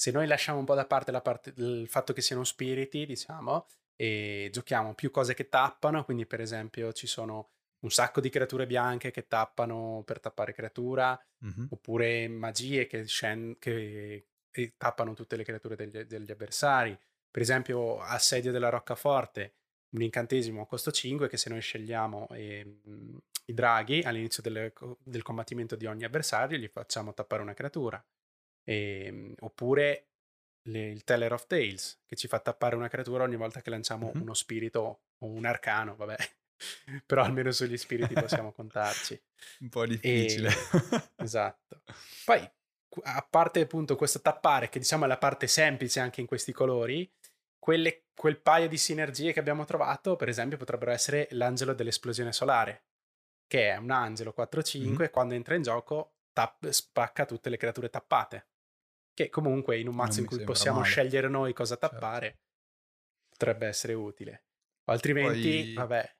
se 0.01 0.09
noi 0.09 0.25
lasciamo 0.25 0.57
un 0.57 0.65
po' 0.65 0.73
da 0.73 0.87
parte, 0.87 1.11
la 1.11 1.21
parte 1.21 1.53
il 1.57 1.87
fatto 1.87 2.11
che 2.11 2.21
siano 2.21 2.43
spiriti, 2.43 3.05
diciamo, 3.05 3.67
e 3.95 4.49
giochiamo 4.51 4.95
più 4.95 5.11
cose 5.11 5.35
che 5.35 5.47
tappano, 5.47 6.03
quindi 6.03 6.25
per 6.25 6.41
esempio 6.41 6.91
ci 6.91 7.05
sono 7.05 7.51
un 7.81 7.91
sacco 7.91 8.19
di 8.19 8.29
creature 8.29 8.65
bianche 8.65 9.11
che 9.11 9.27
tappano 9.27 10.01
per 10.03 10.19
tappare 10.19 10.53
creatura, 10.53 11.23
Mhm. 11.43 11.67
oppure 11.69 12.27
magie 12.27 12.87
che, 12.87 13.05
scen- 13.05 13.59
che- 13.59 14.25
che 14.49 14.73
tappano 14.75 15.13
tutte 15.13 15.35
le 15.35 15.43
creature 15.43 15.75
degli, 15.75 15.99
degli 16.05 16.31
avversari. 16.31 16.97
Per 17.29 17.41
esempio, 17.43 17.99
assedio 17.99 18.51
della 18.51 18.69
roccaforte, 18.69 19.53
un 19.91 20.01
incantesimo 20.01 20.63
a 20.63 20.65
costo 20.65 20.89
5 20.91 21.27
che 21.27 21.37
se 21.37 21.49
noi 21.51 21.61
scegliamo 21.61 22.27
ehm, 22.31 23.19
i 23.45 23.53
draghi 23.53 24.01
all'inizio 24.01 24.41
del, 24.41 24.73
del 25.03 25.21
combattimento 25.21 25.75
di 25.75 25.85
ogni 25.85 26.05
avversario 26.05 26.57
gli 26.57 26.67
facciamo 26.67 27.13
tappare 27.13 27.43
una 27.43 27.53
creatura. 27.53 28.03
Ehm, 28.63 29.33
oppure 29.39 30.07
le- 30.63 30.89
il 30.91 31.03
Teller 31.03 31.33
of 31.33 31.47
Tales 31.47 32.01
che 32.05 32.15
ci 32.15 32.27
fa 32.27 32.39
tappare 32.39 32.75
una 32.75 32.87
creatura 32.87 33.23
ogni 33.23 33.35
volta 33.35 33.61
che 33.61 33.69
lanciamo 33.69 34.11
Mhm. 34.13 34.21
uno 34.21 34.33
spirito 34.33 35.01
o 35.17 35.25
un 35.25 35.45
arcano, 35.45 35.95
vabbè. 35.95 36.15
Però 37.05 37.23
almeno 37.23 37.51
sugli 37.51 37.77
spiriti 37.77 38.13
possiamo 38.13 38.51
contarci. 38.51 39.19
Un 39.61 39.69
po' 39.69 39.85
difficile. 39.87 40.51
Esatto. 41.17 41.81
Poi, 42.25 42.47
a 43.03 43.27
parte 43.27 43.61
appunto 43.61 43.95
questo 43.95 44.21
tappare, 44.21 44.69
che 44.69 44.77
diciamo 44.79 45.05
è 45.05 45.07
la 45.07 45.17
parte 45.17 45.47
semplice 45.47 45.99
anche 45.99 46.21
in 46.21 46.27
questi 46.27 46.51
colori, 46.51 47.11
quelle- 47.57 48.05
quel 48.13 48.39
paio 48.39 48.67
di 48.67 48.77
sinergie 48.77 49.33
che 49.33 49.39
abbiamo 49.39 49.65
trovato, 49.65 50.15
per 50.15 50.29
esempio, 50.29 50.57
potrebbero 50.57 50.91
essere 50.91 51.27
l'angelo 51.31 51.73
dell'esplosione 51.73 52.31
solare, 52.33 52.83
che 53.47 53.71
è 53.71 53.77
un 53.77 53.89
angelo 53.91 54.31
4-5 54.33 55.05
e 55.05 55.09
quando 55.09 55.33
entra 55.33 55.55
in 55.55 55.63
gioco 55.63 56.17
tapp- 56.33 56.67
spacca 56.67 57.25
tutte 57.25 57.49
le 57.49 57.57
creature 57.57 57.89
tappate. 57.89 58.47
Che 59.23 59.29
comunque 59.29 59.77
in 59.79 59.87
un 59.87 59.95
Non 59.95 60.05
mazzo 60.05 60.19
in 60.21 60.25
cui 60.25 60.43
possiamo 60.43 60.79
male. 60.79 60.89
scegliere 60.89 61.27
noi 61.27 61.53
cosa 61.53 61.77
Certo. 61.77 61.95
tappare, 61.95 62.39
potrebbe 63.29 63.67
essere 63.67 63.93
utile. 63.93 64.45
Altrimenti, 64.85 65.63
Poi- 65.63 65.73
vabbè, 65.73 66.15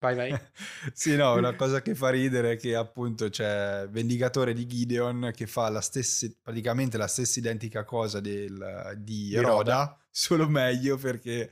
vai 0.00 0.14
vai. 0.14 0.30
sì, 0.92 1.16
no, 1.16 1.34
una 1.34 1.54
cosa 1.56 1.80
che 1.80 1.94
fa 1.94 2.10
ridere 2.10 2.52
è 2.52 2.56
che 2.58 2.74
appunto 2.76 3.30
c'è 3.30 3.88
Vendicatore 3.88 4.52
di 4.52 4.66
Gideon 4.66 5.32
che 5.34 5.46
fa 5.46 5.70
la 5.70 5.80
stessa, 5.80 6.26
praticamente 6.42 6.98
la 6.98 7.06
stessa 7.06 7.38
identica 7.38 7.84
cosa 7.84 8.20
del, 8.20 8.92
di 8.98 9.28
Di 9.28 9.36
Roda, 9.36 9.48
Roda. 9.48 10.06
solo 10.10 10.46
meglio 10.48 10.98
perché 10.98 11.50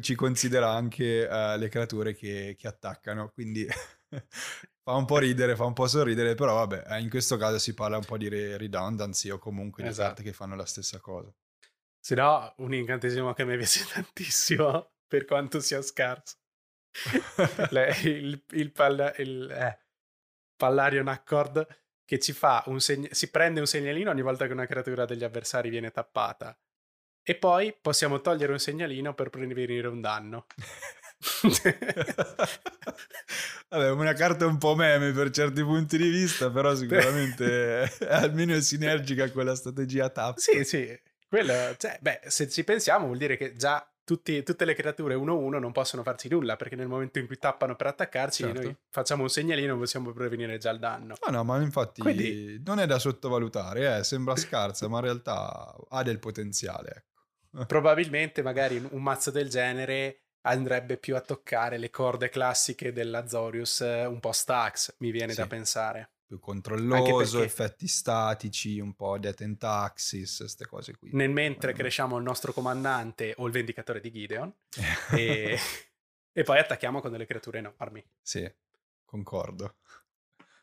ci 0.00 0.14
considera 0.14 0.70
anche 0.70 1.28
eh, 1.28 1.58
le 1.58 1.68
creature 1.68 2.14
che, 2.14 2.54
che 2.56 2.68
attaccano, 2.68 3.30
quindi 3.30 3.66
fa 4.90 4.96
un 4.96 5.04
po' 5.04 5.18
ridere, 5.18 5.54
fa 5.54 5.64
un 5.64 5.72
po' 5.72 5.86
sorridere, 5.86 6.34
però 6.34 6.54
vabbè, 6.54 6.84
eh, 6.88 7.00
in 7.00 7.08
questo 7.08 7.36
caso 7.36 7.58
si 7.58 7.74
parla 7.74 7.96
un 7.96 8.04
po' 8.04 8.18
di 8.18 8.28
re- 8.28 8.56
redundancy 8.56 9.30
o 9.30 9.38
comunque 9.38 9.82
di 9.82 9.88
Esatto. 9.88 10.08
carte 10.08 10.22
che 10.24 10.32
fanno 10.32 10.56
la 10.56 10.66
stessa 10.66 10.98
cosa. 10.98 11.32
Se 11.98 12.14
no, 12.14 12.54
un 12.58 12.74
incantesimo 12.74 13.32
che 13.32 13.44
me 13.44 13.56
piace 13.56 13.84
tantissimo, 13.92 14.92
per 15.06 15.24
quanto 15.24 15.60
sia 15.60 15.80
scarso. 15.82 16.36
Il, 18.02 18.44
il, 18.50 18.72
palla- 18.72 19.14
il, 19.18 19.48
eh, 19.48 19.78
Pallarion 20.56 21.06
Accord 21.06 21.64
che 22.04 22.18
ci 22.18 22.32
fa 22.32 22.64
un 22.66 22.80
segn- 22.80 23.12
si 23.12 23.30
prende 23.30 23.60
un 23.60 23.66
segnalino 23.66 24.10
ogni 24.10 24.22
volta 24.22 24.48
che 24.48 24.52
una 24.52 24.66
creatura 24.66 25.04
degli 25.04 25.22
avversari 25.22 25.70
viene 25.70 25.92
tappata. 25.92 26.58
E 27.22 27.36
poi 27.36 27.72
possiamo 27.80 28.20
togliere 28.20 28.50
un 28.50 28.58
segnalino 28.58 29.14
per 29.14 29.30
prevenire 29.30 29.86
un 29.86 30.00
danno. 30.00 30.46
Vabbè, 33.68 33.90
una 33.90 34.12
carta 34.14 34.46
un 34.46 34.58
po' 34.58 34.74
meme 34.74 35.12
per 35.12 35.30
certi 35.30 35.62
punti 35.62 35.96
di 35.96 36.08
vista, 36.08 36.50
però 36.50 36.74
sicuramente 36.74 37.82
è 37.84 37.90
almeno 38.10 38.54
è 38.54 38.60
sinergica 38.60 39.30
con 39.30 39.44
la 39.44 39.54
strategia 39.54 40.08
tap. 40.10 40.38
sì, 40.38 40.64
sì. 40.64 40.98
Quello, 41.28 41.52
cioè, 41.76 41.98
beh, 42.00 42.22
se 42.26 42.48
ci 42.48 42.64
pensiamo 42.64 43.06
vuol 43.06 43.18
dire 43.18 43.36
che 43.36 43.54
già 43.54 43.84
tutti- 44.02 44.42
tutte 44.42 44.64
le 44.64 44.74
creature 44.74 45.14
1-1 45.14 45.60
non 45.60 45.70
possono 45.70 46.02
farci 46.02 46.28
nulla 46.28 46.56
perché 46.56 46.74
nel 46.74 46.88
momento 46.88 47.20
in 47.20 47.26
cui 47.26 47.38
tappano 47.38 47.76
per 47.76 47.86
attaccarci 47.86 48.42
Certo. 48.42 48.62
noi 48.62 48.76
facciamo 48.90 49.22
un 49.22 49.28
segnalino 49.28 49.76
possiamo 49.78 50.10
prevenire 50.12 50.58
già 50.58 50.70
il 50.72 50.80
danno. 50.80 51.14
Ah 51.20 51.30
no, 51.30 51.44
ma 51.44 51.60
infatti 51.62 52.00
Quindi- 52.00 52.60
non 52.64 52.80
è 52.80 52.86
da 52.86 52.98
sottovalutare, 52.98 53.98
eh, 53.98 54.02
sembra 54.04 54.34
scarsa, 54.34 54.88
ma 54.88 54.98
in 54.98 55.04
realtà 55.04 55.76
ha 55.90 56.02
del 56.02 56.18
potenziale. 56.18 57.04
Ecco. 57.54 57.66
Probabilmente 57.66 58.42
magari 58.42 58.84
un 58.90 59.02
mazzo 59.02 59.30
del 59.30 59.48
genere 59.48 60.22
andrebbe 60.42 60.96
più 60.96 61.16
a 61.16 61.20
toccare 61.20 61.76
le 61.78 61.90
corde 61.90 62.28
classiche 62.28 62.92
dell'Azorius 62.92 63.80
eh, 63.82 64.04
un 64.06 64.20
po' 64.20 64.32
stacks, 64.32 64.94
mi 64.98 65.10
viene 65.10 65.34
da 65.34 65.42
Sì. 65.42 65.48
pensare. 65.48 66.10
Più 66.30 66.38
controlloso, 66.38 67.38
perché- 67.38 67.52
effetti 67.52 67.88
statici, 67.88 68.78
un 68.78 68.94
po' 68.94 69.18
death 69.18 69.40
and 69.40 69.58
taxis, 69.58 70.36
queste 70.38 70.66
cose 70.66 70.96
qui. 70.96 71.10
Nel 71.12 71.30
mentre 71.30 71.72
cresciamo 71.72 72.16
il 72.18 72.22
nostro 72.22 72.52
comandante 72.52 73.34
o 73.38 73.46
il 73.46 73.52
vendicatore 73.52 74.00
di 74.00 74.12
Gideon 74.12 74.54
e, 75.10 75.58
e 76.32 76.42
poi 76.44 76.58
attacchiamo 76.58 77.00
con 77.00 77.10
delle 77.10 77.26
creature 77.26 77.58
enormi. 77.58 78.04
Sì, 78.22 78.48
concordo. 79.04 79.74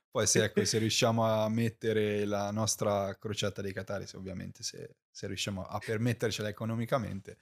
Poi 0.09 0.25
se, 0.25 0.45
ecco, 0.45 0.63
se 0.63 0.77
riusciamo 0.79 1.25
a 1.25 1.49
mettere 1.49 2.23
la 2.25 2.49
nostra 2.51 3.15
crociata 3.17 3.61
dei 3.61 3.73
Cataris, 3.73 4.13
ovviamente, 4.13 4.63
se, 4.63 4.95
se 5.11 5.27
riusciamo 5.27 5.63
a 5.65 5.77
permettercela 5.79 6.47
economicamente. 6.47 7.37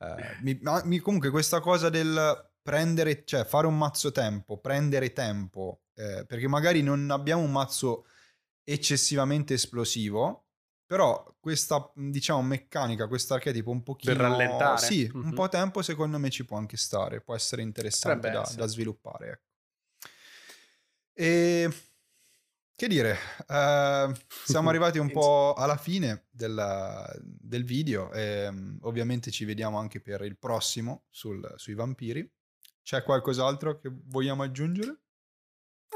Eh, 0.00 0.36
mi- 0.40 0.58
mi- 0.84 0.98
comunque 0.98 1.30
questa 1.30 1.60
cosa 1.60 1.88
del 1.90 2.48
prendere, 2.62 3.24
cioè 3.24 3.44
fare 3.44 3.66
un 3.66 3.76
mazzo 3.76 4.10
tempo, 4.12 4.58
prendere 4.58 5.12
tempo, 5.12 5.82
eh, 5.94 6.24
perché 6.26 6.46
magari 6.48 6.82
non 6.82 7.10
abbiamo 7.10 7.42
un 7.42 7.50
mazzo 7.50 8.06
eccessivamente 8.62 9.54
esplosivo, 9.54 10.46
però 10.86 11.36
questa, 11.40 11.90
diciamo, 11.94 12.42
meccanica, 12.42 13.06
questo 13.08 13.34
archetipo 13.34 13.70
un 13.70 13.82
pochino... 13.82 14.14
rallentare? 14.14 14.86
Sì, 14.86 15.10
un 15.14 15.20
Mhm. 15.26 15.34
po' 15.34 15.48
tempo 15.48 15.82
secondo 15.82 16.18
me 16.18 16.30
ci 16.30 16.44
può 16.44 16.56
anche 16.56 16.76
stare, 16.76 17.20
può 17.20 17.34
essere 17.34 17.62
interessante 17.62 18.30
da, 18.30 18.48
da 18.56 18.66
sviluppare. 18.66 19.28
Ecco. 19.30 19.42
E 21.14 21.70
che 22.80 22.88
dire, 22.88 23.14
eh, 23.46 24.10
siamo 24.42 24.70
arrivati 24.70 24.98
un 24.98 25.10
po' 25.10 25.52
alla 25.52 25.76
fine 25.76 26.28
della- 26.30 27.06
del 27.20 27.62
video 27.62 28.10
e 28.10 28.50
mm, 28.50 28.78
ovviamente 28.84 29.30
ci 29.30 29.44
vediamo 29.44 29.78
anche 29.78 30.00
per 30.00 30.22
il 30.22 30.38
prossimo 30.38 31.04
sul- 31.10 31.52
sui 31.56 31.74
vampiri. 31.74 32.26
C'è 32.82 33.02
qualcos'altro 33.02 33.76
che 33.76 33.90
vogliamo 33.92 34.42
aggiungere? 34.44 34.96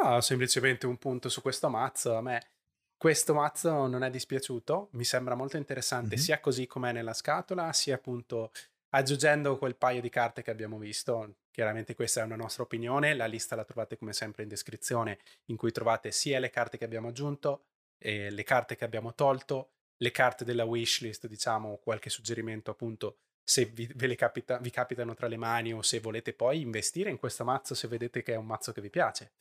No, 0.03 0.20
semplicemente 0.20 0.85
un 0.87 0.99
punto 0.99 1.31
su 1.31 1.40
questo 1.40 1.70
mazzo. 1.70 2.16
A 2.16 2.20
me 2.20 2.51
questo 2.99 3.33
mazzo 3.33 3.87
non 3.87 4.03
è 4.03 4.11
dispiaciuto, 4.11 4.90
mi 4.92 5.05
sembra 5.05 5.35
molto 5.35 5.57
interessante 5.57 6.16
Mhm. 6.16 6.20
sia 6.20 6.38
così 6.40 6.66
com'è 6.66 6.92
nella 6.92 7.14
scatola, 7.14 7.73
sia 7.73 7.94
appunto 7.94 8.53
aggiungendo 8.90 9.57
quel 9.57 9.77
paio 9.77 10.03
di 10.03 10.11
carte 10.11 10.42
che 10.42 10.51
abbiamo 10.51 10.77
visto. 10.77 11.37
Chiaramente 11.55 11.95
questa 11.95 12.21
è 12.21 12.25
una 12.25 12.35
nostra 12.35 12.64
opinione, 12.64 13.14
la 13.14 13.27
lista 13.27 13.55
la 13.55 13.62
trovate 13.62 13.97
come 13.97 14.12
sempre 14.12 14.43
in 14.43 14.49
descrizione, 14.49 15.21
in 15.45 15.57
cui 15.57 15.71
trovate 15.71 16.11
sia 16.11 16.40
le 16.40 16.51
carte 16.51 16.77
che 16.77 16.85
abbiamo 16.85 17.07
aggiunto, 17.07 17.67
eh, 17.97 18.29
le 18.29 18.43
carte 18.43 18.75
che 18.75 18.85
abbiamo 18.85 19.14
tolto, 19.14 19.71
le 19.99 20.11
carte 20.11 20.45
della 20.45 20.64
wishlist, 20.64 21.29
diciamo, 21.29 21.77
qualche 21.77 22.11
suggerimento 22.11 22.73
appunto 22.73 23.19
se 23.40 23.67
vi, 23.67 23.87
capita- 24.17 24.59
vi 24.59 24.71
capitano 24.71 25.14
tra 25.14 25.29
le 25.29 25.37
mani 25.37 25.73
o 25.73 25.81
se 25.81 26.01
volete 26.01 26.33
poi 26.33 26.61
investire 26.61 27.11
in 27.11 27.19
questo 27.19 27.45
mazzo 27.45 27.77
se 27.77 27.87
vedete 27.87 28.25
che 28.25 28.33
è 28.33 28.37
un 28.37 28.47
mazzo 28.47 28.73
che 28.73 28.81
vi 28.81 28.90
piace. 28.90 29.35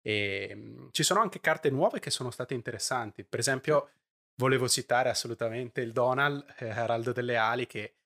E, 0.00 0.52
mm, 0.54 0.86
ci 0.92 1.02
sono 1.02 1.20
anche 1.20 1.40
carte 1.40 1.68
nuove 1.68 1.98
che 1.98 2.08
sono 2.08 2.30
state 2.30 2.54
interessanti. 2.54 3.22
Per 3.22 3.38
esempio, 3.38 3.90
volevo 4.36 4.66
citare 4.66 5.10
assolutamente 5.10 5.82
il 5.82 5.92
Donald, 5.92 6.42
eh, 6.56 6.68
Heraldo 6.68 7.12
delle 7.12 7.36
Ali, 7.36 7.66
che 7.66 7.96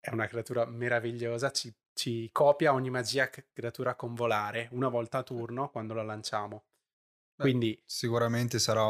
è 0.00 0.10
una 0.10 0.26
creatura 0.26 0.64
meravigliosa. 0.64 1.50
Ci, 1.50 1.70
ci 1.94 2.28
copia 2.32 2.72
ogni 2.72 2.90
magia 2.90 3.30
creatura 3.30 3.94
con 3.94 4.14
volare 4.14 4.68
una 4.72 4.88
volta 4.88 5.18
a 5.18 5.22
turno 5.22 5.70
quando 5.70 5.94
la 5.94 6.02
lanciamo. 6.02 6.64
Beh, 7.36 7.42
Quindi, 7.42 7.82
Sicuramente 7.86 8.58
sarà 8.58 8.84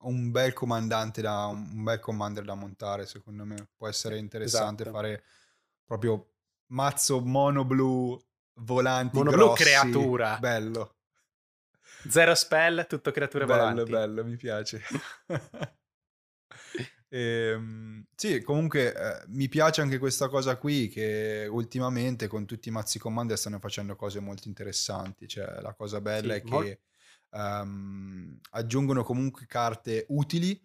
un 0.00 0.30
bel 0.30 0.52
comandante 0.52 1.20
da 1.22 1.46
un 1.46 1.82
bel 1.82 2.00
commander 2.00 2.44
da 2.44 2.54
montare, 2.54 3.06
secondo 3.06 3.44
me. 3.44 3.68
Può 3.76 3.88
essere 3.88 4.18
interessante 4.18 4.82
Esatto. 4.82 4.96
fare 4.96 5.24
proprio 5.84 6.32
mazzo 6.66 7.20
mono 7.20 7.64
blu 7.64 8.18
volanti 8.54 9.16
Mono 9.16 9.30
blu 9.30 9.52
creatura. 9.54 10.36
Bello. 10.38 10.96
Zero 12.08 12.34
spell, 12.34 12.86
tutto 12.86 13.10
creature 13.10 13.44
bello, 13.44 13.58
volanti. 13.84 13.90
bello, 13.90 14.24
mi 14.24 14.36
piace. 14.36 14.82
Ehm, 17.10 18.04
sì, 18.14 18.42
comunque 18.42 18.94
eh, 18.94 19.24
mi 19.28 19.48
piace 19.48 19.80
anche 19.80 19.98
questa 19.98 20.28
cosa 20.28 20.56
qui 20.56 20.88
che 20.88 21.46
ultimamente 21.50 22.26
con 22.26 22.44
tutti 22.44 22.68
i 22.68 22.72
mazzi 22.72 22.98
commander 22.98 23.38
stanno 23.38 23.58
facendo 23.58 23.96
cose 23.96 24.20
molto 24.20 24.48
interessanti. 24.48 25.26
Cioè, 25.26 25.60
la 25.62 25.74
cosa 25.74 26.00
bella 26.00 26.34
Sì, 26.34 26.38
è 26.38 26.42
che 26.42 26.80
ehm, 27.30 28.38
aggiungono 28.50 29.02
comunque 29.04 29.46
carte 29.46 30.04
utili. 30.08 30.60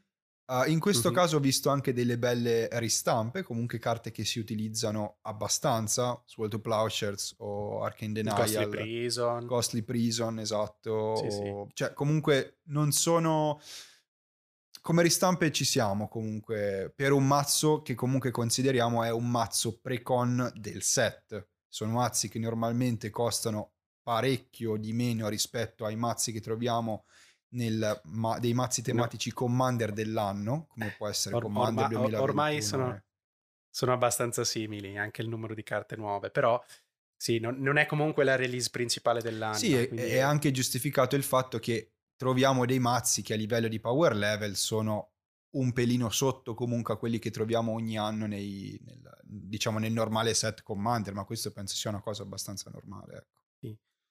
Uh, 0.45 0.69
in 0.69 0.79
questo 0.79 1.08
Mhm. 1.10 1.15
caso 1.15 1.38
ho 1.38 1.39
visto 1.39 1.69
anche 1.69 1.93
delle 1.93 2.17
belle 2.17 2.67
ristampe, 2.73 3.43
comunque 3.43 3.79
carte 3.79 4.12
che 4.12 4.25
si 4.25 4.39
utilizzano 4.39 5.19
abbastanza, 5.21 6.21
Sword 6.25 6.51
to 6.51 6.60
Plowshares 6.60 7.36
o 7.38 7.82
Arcane 7.82 8.12
Ghostly 8.12 8.65
Denial. 8.65 8.69
Prison. 8.69 9.45
Ghostly 9.45 9.82
Prison, 9.84 10.39
esatto. 10.39 10.91
Sì, 11.15 11.29
sì. 11.29 11.47
o- 11.49 11.67
Cioè, 11.73 11.93
comunque 11.93 12.58
non 12.65 12.91
sono... 12.91 13.60
Come 14.83 15.01
ristampe 15.01 15.49
ci 15.53 15.63
siamo 15.63 16.09
comunque 16.09 16.91
per 16.93 17.13
un 17.13 17.25
mazzo 17.25 17.81
che 17.81 17.95
comunque 17.95 18.31
consideriamo 18.31 19.01
è 19.05 19.11
un 19.11 19.31
mazzo 19.31 19.79
pre-con 19.79 20.51
del 20.55 20.81
set. 20.83 21.47
Sono 21.69 21.93
mazzi 21.93 22.27
che 22.27 22.37
normalmente 22.37 23.09
costano 23.09 23.75
parecchio 24.03 24.75
di 24.75 24.91
meno 24.91 25.29
rispetto 25.29 25.85
ai 25.85 25.95
mazzi 25.95 26.33
che 26.33 26.41
troviamo 26.41 27.05
nel, 27.53 28.01
ma- 28.07 28.37
dei 28.39 28.53
mazzi 28.53 28.81
tematici 28.81 29.31
Commander 29.31 29.93
dell'anno, 29.93 30.65
come 30.67 30.93
può 30.97 31.07
essere 31.07 31.35
Or- 31.35 31.43
Commander 31.43 31.85
orma- 31.85 31.87
2021. 31.87 32.21
ormai 32.21 32.61
sono- 32.61 32.93
eh. 32.93 33.03
sono 33.69 33.93
abbastanza 33.93 34.43
simili, 34.43 34.97
anche 34.97 35.21
il 35.21 35.29
numero 35.29 35.53
di 35.53 35.63
carte 35.63 35.95
nuove, 35.95 36.29
però 36.29 36.61
sì, 37.15 37.39
non, 37.39 37.55
non 37.59 37.77
è 37.77 37.85
comunque 37.85 38.25
la 38.25 38.35
release 38.35 38.69
principale 38.69 39.21
dell'anno. 39.21 39.55
Sì, 39.55 39.73
è, 39.75 39.87
è 39.87 40.19
anche 40.19 40.51
giustificato 40.51 41.15
il 41.15 41.23
fatto 41.23 41.57
che 41.59 41.93
troviamo 42.15 42.65
dei 42.65 42.80
mazzi 42.80 43.21
che 43.21 43.34
a 43.34 43.38
livello 43.38 43.67
di 43.67 43.80
power 43.80 44.15
level 44.15 44.56
sono 44.56 45.12
un 45.52 45.71
pelino 45.71 46.10
sotto 46.10 46.54
comunque 46.54 46.93
a 46.93 46.97
quelli 46.97 47.19
che 47.19 47.30
troviamo 47.30 47.73
ogni 47.73 47.97
anno 47.97 48.26
nei, 48.26 48.80
nel, 48.86 49.19
diciamo 49.23 49.78
nel 49.78 49.91
normale 49.91 50.34
set 50.34 50.63
Commander, 50.63 51.13
ma 51.13 51.26
questo 51.26 51.52
penso 51.52 51.76
sia 51.76 51.89
una 51.89 52.02
cosa 52.02 52.23
abbastanza 52.23 52.69
normale. 52.71 53.15
Ecco. 53.17 53.41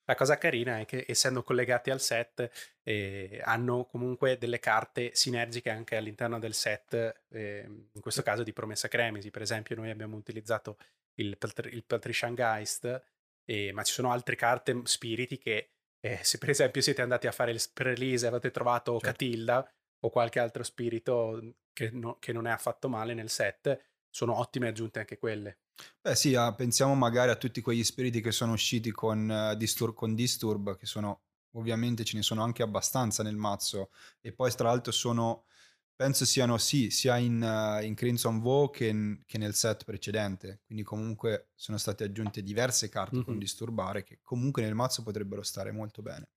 La 0.05 0.17
cosa 0.17 0.37
carina 0.37 0.81
è 0.81 0.85
che 0.85 1.05
essendo 1.07 1.45
collegati 1.45 1.91
al 1.91 2.01
set 2.01 2.51
eh, 2.83 3.41
hanno 3.45 3.85
comunque 3.85 4.37
delle 4.37 4.59
carte 4.59 5.15
sinergiche 5.15 5.71
anche 5.71 5.97
all'interno 5.97 6.41
del 6.41 6.55
set, 6.55 7.23
eh, 7.29 7.65
in 7.93 8.01
questo 8.01 8.23
caso 8.23 8.43
di 8.43 8.53
Promessa 8.53 8.89
Cremisi, 8.89 9.31
per 9.31 9.43
esempio 9.43 9.77
noi 9.77 9.91
abbiamo 9.91 10.17
utilizzato 10.17 10.77
il, 11.15 11.39
il 11.71 11.85
Patrician 11.85 12.35
Geist, 12.35 13.05
eh, 13.45 13.73
ma 13.73 13.85
ci 13.85 13.93
sono 13.93 14.11
altre 14.11 14.35
carte 14.35 14.81
spiriti 14.85 15.39
che 15.39 15.71
eh, 16.05 16.19
se 16.23 16.39
per 16.39 16.51
esempio 16.51 16.83
siete 16.83 17.01
andati 17.01 17.29
a 17.29 17.33
fare 17.33 17.53
il 17.53 17.63
release 17.75 18.25
e 18.25 18.29
avete 18.29 18.51
trovato 18.51 18.93
Certo. 18.93 19.07
Catilda 19.07 19.73
o 20.01 20.11
qualche 20.11 20.41
altro 20.41 20.65
spirito 20.65 21.55
che, 21.73 21.91
no- 21.91 22.17
che 22.19 22.33
non 22.33 22.47
è 22.47 22.51
affatto 22.51 22.89
male 22.89 23.15
nel 23.15 23.31
set, 23.31 23.81
sono 24.11 24.37
ottime 24.39 24.69
aggiunte 24.69 24.99
anche 24.99 25.17
quelle. 25.17 25.59
Beh 26.01 26.17
sì, 26.17 26.35
ah, 26.35 26.53
pensiamo 26.55 26.95
magari 26.95 27.31
a 27.31 27.37
tutti 27.37 27.61
quegli 27.61 27.85
spiriti 27.85 28.21
che 28.21 28.33
sono 28.33 28.53
usciti 28.53 28.91
con, 28.91 29.31
eh, 29.31 29.57
Distur- 29.57 29.95
con 29.95 30.15
Disturb, 30.15 30.77
che 30.77 30.87
sono 30.87 31.23
ovviamente 31.55 32.05
ce 32.05 32.17
ne 32.17 32.23
sono 32.23 32.43
anche 32.43 32.63
abbastanza 32.63 33.23
nel 33.23 33.37
mazzo, 33.37 33.91
e 34.21 34.33
poi 34.33 34.51
tra 34.53 34.69
l'altro 34.69 34.91
sono, 34.91 35.45
penso 35.95 36.25
siano 36.25 36.59
sì, 36.59 36.91
sia 36.91 37.17
in, 37.19 37.43
eh, 37.43 37.85
in 37.85 37.95
Crimson 37.95 38.41
Vow 38.41 38.71
che, 38.71 38.87
in- 38.89 39.23
che 39.27 39.39
nel 39.39 39.55
set 39.55 39.85
precedente, 39.85 40.61
quindi 40.67 40.83
comunque 40.85 41.51
sono 41.55 41.79
state 41.79 42.05
aggiunte 42.05 42.43
diverse 42.43 42.89
carte 42.89 43.23
con 43.23 43.35
Mhm. 43.35 43.41
Disturbare 43.41 44.03
che 44.03 44.19
comunque 44.23 44.63
nel 44.63 44.75
mazzo 44.75 45.03
potrebbero 45.03 45.43
stare 45.43 45.71
molto 45.73 46.03
bene. 46.03 46.29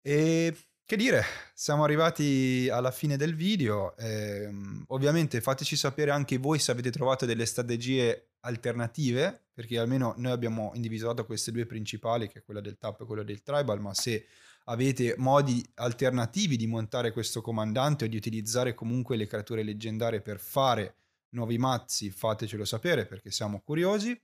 E 0.00 0.56
che 0.84 0.96
dire, 0.96 1.22
siamo 1.54 1.84
arrivati 1.84 2.68
alla 2.70 2.90
fine 2.90 3.16
del 3.16 3.34
video. 3.34 3.96
ehm, 3.96 4.84
ovviamente 4.88 5.40
fateci 5.40 5.76
sapere 5.76 6.10
anche 6.10 6.36
voi 6.38 6.58
se 6.58 6.70
avete 6.72 6.90
trovato 6.90 7.24
delle 7.24 7.46
strategie 7.46 8.32
alternative, 8.40 9.46
perché 9.52 9.78
almeno 9.78 10.14
noi 10.16 10.32
abbiamo 10.32 10.72
individuato 10.74 11.24
queste 11.24 11.52
due 11.52 11.66
principali, 11.66 12.28
che 12.28 12.40
è 12.40 12.42
quella 12.42 12.60
del 12.60 12.76
tap 12.78 13.00
e 13.00 13.04
quella 13.06 13.22
del 13.22 13.42
tribal, 13.42 13.80
ma 13.80 13.94
se 13.94 14.26
avete 14.64 15.14
modi 15.18 15.64
alternativi 15.74 16.56
di 16.56 16.66
montare 16.66 17.12
questo 17.12 17.40
comandante 17.40 18.04
o 18.04 18.08
di 18.08 18.16
utilizzare 18.16 18.74
comunque 18.74 19.16
le 19.16 19.26
creature 19.26 19.62
leggendarie 19.62 20.20
per 20.20 20.38
fare 20.38 20.96
nuovi 21.30 21.58
mazzi, 21.58 22.10
fatecelo 22.10 22.64
sapere 22.64 23.06
perché 23.06 23.30
siamo 23.30 23.60
curiosi. 23.60 24.18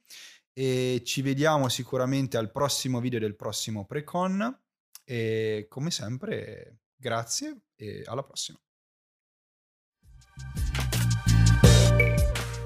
E 0.53 1.03
ci 1.05 1.23
vediamo 1.23 1.69
sicuramente 1.69 2.37
al 2.37 2.51
prossimo 2.51 3.01
video 3.01 3.21
del 3.21 3.37
prossimo 3.37 3.85
precon. 3.85 4.61
E 5.05 5.67
come 5.69 5.91
sempre, 5.91 6.81
grazie 6.97 7.61
e 7.77 8.03
alla 8.07 8.23
prossima. 8.23 8.59